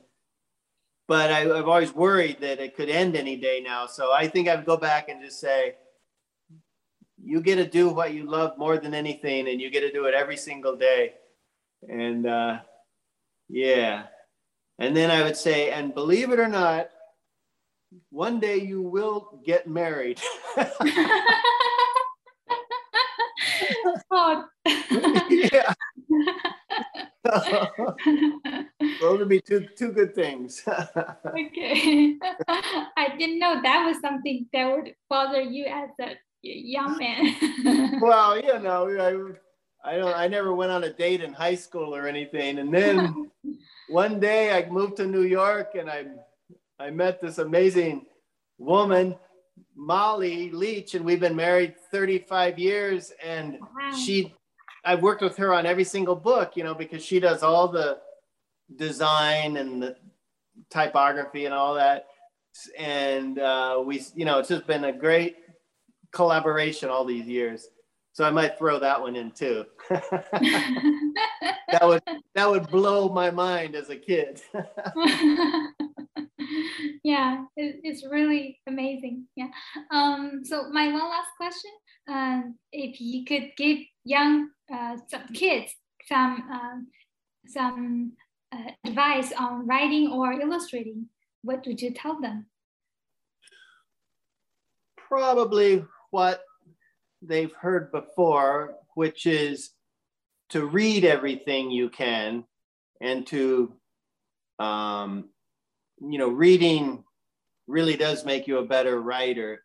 [1.08, 3.86] But I, have always worried that it could end any day now.
[3.86, 5.76] So I think I'd go back and just say,
[7.24, 10.06] you get to do what you love more than anything, and you get to do
[10.06, 11.14] it every single day.
[11.88, 12.62] And uh,
[13.48, 14.06] yeah.
[14.80, 16.90] And then I would say, and believe it or not,
[18.10, 20.20] one day you will get married.
[24.12, 24.46] oh.
[24.66, 25.74] yeah.
[29.02, 30.64] Those would be two two good things.
[30.68, 32.16] okay.
[32.98, 38.00] I didn't know that was something that would bother you as a young man.
[38.02, 39.36] well, you know,
[39.84, 42.60] I, I don't I never went on a date in high school or anything.
[42.60, 43.30] And then
[43.90, 46.06] one day I moved to New York and I
[46.80, 48.06] I met this amazing
[48.58, 49.16] woman
[49.80, 53.14] Molly Leach, and we've been married 35 years.
[53.24, 53.96] And wow.
[53.96, 54.36] she,
[54.84, 58.00] I've worked with her on every single book, you know, because she does all the
[58.76, 59.96] design and the
[60.70, 62.08] typography and all that.
[62.78, 65.38] And uh, we, you know, it's just been a great
[66.12, 67.70] collaboration all these years.
[68.12, 69.64] So I might throw that one in too.
[69.90, 72.04] that would
[72.36, 74.42] that would blow my mind as a kid.
[77.04, 79.26] yeah, it, it's really amazing.
[79.36, 79.48] Yeah.
[79.92, 81.72] Um, so my one last question:
[82.10, 82.42] uh,
[82.72, 85.74] if you could give young uh, some kids
[86.10, 86.80] some uh,
[87.48, 88.14] some
[88.52, 91.08] uh, advice on writing or illustrating,
[91.44, 92.48] what would you tell them?
[94.98, 96.42] Probably what
[97.22, 99.72] they've heard before, which is
[100.50, 102.44] to read everything you can
[103.02, 103.74] and to
[104.60, 105.30] um,
[106.02, 107.04] you know, reading
[107.68, 109.64] really does make you a better writer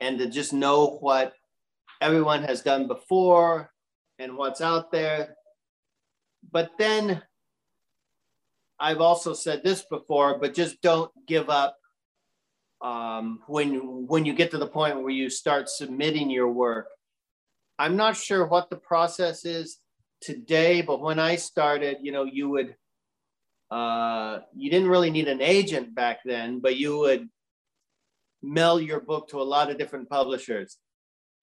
[0.00, 1.34] and to just know what
[2.00, 3.70] everyone has done before
[4.18, 5.36] and what's out there.
[6.50, 7.22] But then
[8.78, 11.76] I've also said this before, but just don't give up
[12.80, 16.86] um, when when you get to the point where you start submitting your work.
[17.78, 19.78] I'm not sure what the process is
[20.22, 22.74] today, but when I started, you know, you would
[23.70, 27.28] uh, you didn't really need an agent back then, but you would
[28.42, 30.78] mail your book to a lot of different publishers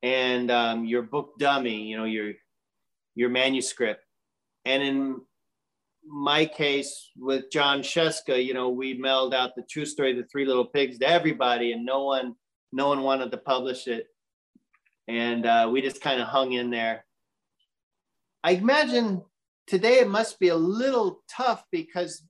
[0.04, 2.34] and um, your book dummy, you know, your
[3.16, 4.04] your manuscript.
[4.66, 5.22] And in
[6.06, 10.24] my case with Jon Scieszka, you know, we mailed out the true story, of the
[10.26, 12.36] Three Little Pigs, to everybody, and no one
[12.72, 14.08] no one wanted to publish it,
[15.08, 17.06] and uh, we just kind of hung in there.
[18.44, 19.24] I imagine
[19.68, 22.24] today it must be a little tough because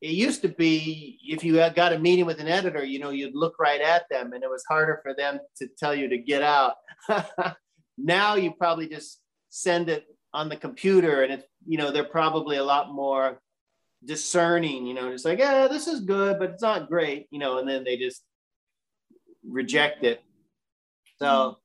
[0.00, 3.34] it used to be if you got a meeting with an editor, you know, you'd
[3.34, 6.42] look right at them and it was harder for them to tell you to get
[6.42, 6.74] out.
[7.98, 12.58] now you probably just send it on the computer and it's, you know, they're probably
[12.58, 13.40] a lot more
[14.04, 17.58] discerning, you know, just like, yeah, this is good, but it's not great, you know,
[17.58, 18.22] and then they just
[19.48, 20.22] reject it.
[21.18, 21.58] So,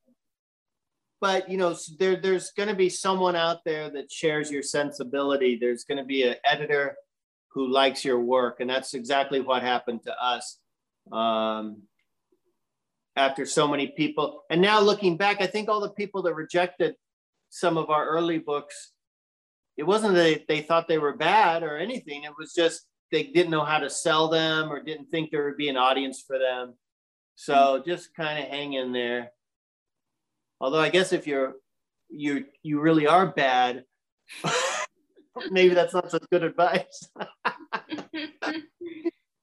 [1.22, 5.58] but you know, there, there's going to be someone out there that shares your sensibility.
[5.60, 6.96] There's going to be an editor
[7.54, 10.60] who likes your work, and that's exactly what happened to us.
[11.12, 11.84] Um,
[13.16, 16.96] after so many people, and now looking back, I think all the people that rejected
[17.50, 18.92] some of our early books
[19.80, 22.26] it wasn't that they thought they were bad or anything.
[22.26, 25.56] It was just they didn't know how to sell them or didn't think there would
[25.56, 26.74] be an audience for them.
[27.36, 29.32] So just kind of hang in there.
[30.62, 31.56] Although I guess if you're
[32.10, 33.84] you you really are bad,
[35.52, 37.10] maybe that's not such good advice.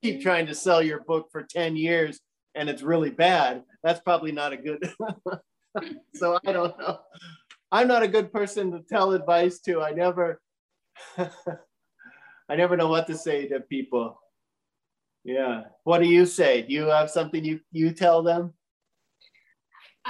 [0.03, 2.21] Keep trying to sell your book for 10 years
[2.55, 3.63] and it's really bad.
[3.83, 4.93] That's probably not a good.
[6.15, 6.99] so I don't know.
[7.71, 9.83] I'm not a good person to tell advice to.
[9.83, 10.41] I never,
[11.19, 14.19] I never know what to say to people.
[15.25, 15.65] Yeah.
[15.85, 16.63] What do you say?
[16.63, 18.55] Do you have something you you tell them?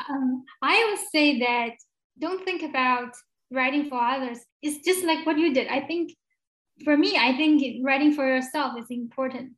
[0.09, 1.73] Um, I would say that
[2.19, 3.15] don't think about
[3.51, 4.39] writing for others.
[4.63, 5.69] It's just like what you did.
[5.69, 6.13] I think
[6.85, 9.53] for me, I think writing for yourself is important.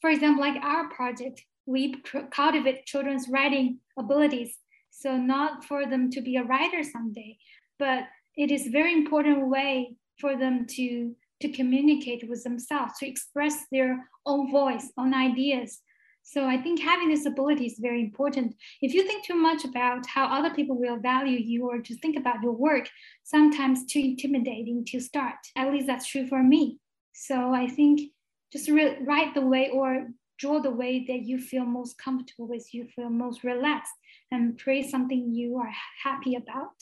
[0.00, 1.94] For example, like our project, we
[2.30, 4.56] cultivate children's writing abilities
[4.98, 7.38] so not for them to be a writer someday,
[7.78, 8.04] but
[8.36, 14.08] it is very important way for them to to communicate with themselves, to express their
[14.26, 15.80] own voice, own ideas.
[16.22, 18.54] So I think having this ability is very important.
[18.82, 22.16] If you think too much about how other people will value you or to think
[22.16, 22.88] about your work,
[23.24, 25.36] sometimes too intimidating to start.
[25.56, 26.78] At least that's true for me.
[27.12, 28.12] So I think
[28.52, 30.08] just re- write the way or
[30.38, 33.92] draw the way that you feel most comfortable with, you feel most relaxed
[34.30, 35.72] and praise something you are
[36.04, 36.76] happy about.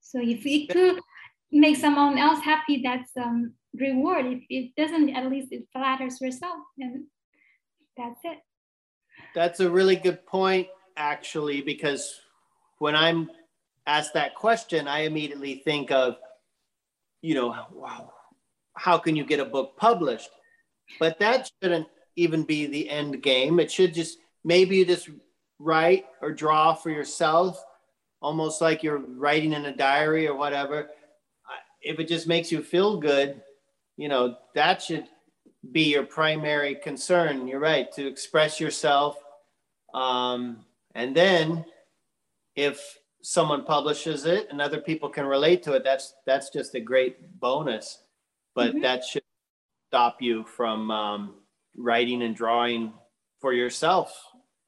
[0.00, 1.00] So if it could
[1.52, 4.26] make someone else happy, that's um, reward.
[4.26, 7.04] If it doesn't, at least it flatters yourself, and
[7.96, 8.38] that's it.
[9.36, 12.18] That's a really good point, actually, because
[12.78, 13.30] when I'm
[13.86, 16.16] asked that question, I immediately think of,
[17.20, 18.14] you know, wow,
[18.72, 20.30] how can you get a book published?
[20.98, 23.60] But that shouldn't even be the end game.
[23.60, 25.10] It should just maybe you just
[25.58, 27.62] write or draw for yourself,
[28.22, 30.88] almost like you're writing in a diary or whatever,
[31.82, 33.42] if it just makes you feel good,
[33.98, 35.04] you know, that should
[35.72, 37.46] be your primary concern.
[37.46, 39.18] You're right, to express yourself.
[39.96, 41.64] Um, and then
[42.54, 46.80] if someone publishes it and other people can relate to it, that's that's just a
[46.80, 48.02] great bonus.
[48.54, 48.82] But mm-hmm.
[48.82, 49.22] that should
[49.88, 51.34] stop you from um,
[51.76, 52.92] writing and drawing
[53.40, 54.12] for yourself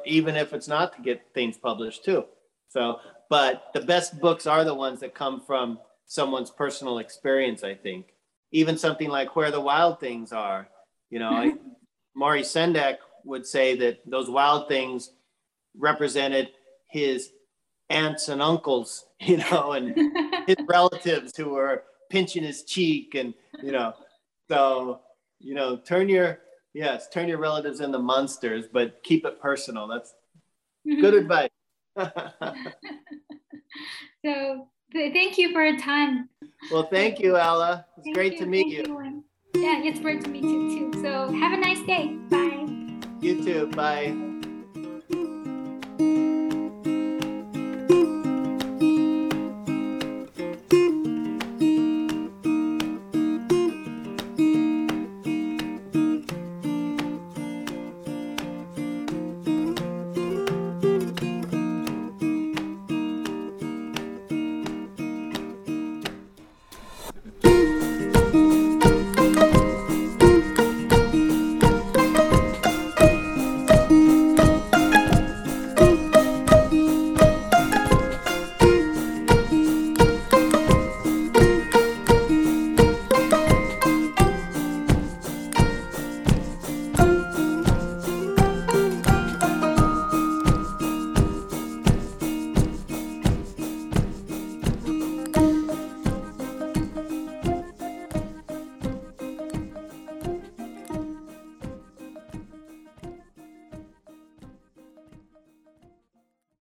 [0.05, 2.25] even if it's not to get things published too.
[2.69, 7.75] So, but the best books are the ones that come from someone's personal experience, I
[7.75, 8.15] think.
[8.53, 10.69] Even something like Where the Wild Things Are,
[11.11, 11.55] you know, I,
[12.15, 15.11] Maurice Sendak would say that those wild things
[15.79, 16.51] represented
[16.89, 17.31] his
[17.91, 19.95] aunts and uncles, you know, and
[20.47, 23.93] his relatives who were pinching his cheek and, you know,
[24.49, 25.01] so,
[25.39, 26.39] you know, turn your
[26.75, 29.89] Yes, turn your relatives into monsters, but keep it personal.
[29.89, 30.15] That's
[30.85, 31.33] good mm-hmm.
[31.33, 31.51] advice.
[34.25, 36.29] so thank you for your time.
[36.71, 37.87] Well, thank you, Ella.
[37.97, 38.85] It's thank great you, to meet you.
[38.87, 39.25] you.
[39.55, 41.03] Yeah, it's great to meet you too.
[41.03, 42.17] So have a nice day.
[42.29, 42.67] Bye.
[43.21, 43.67] You too.
[43.75, 44.28] Bye.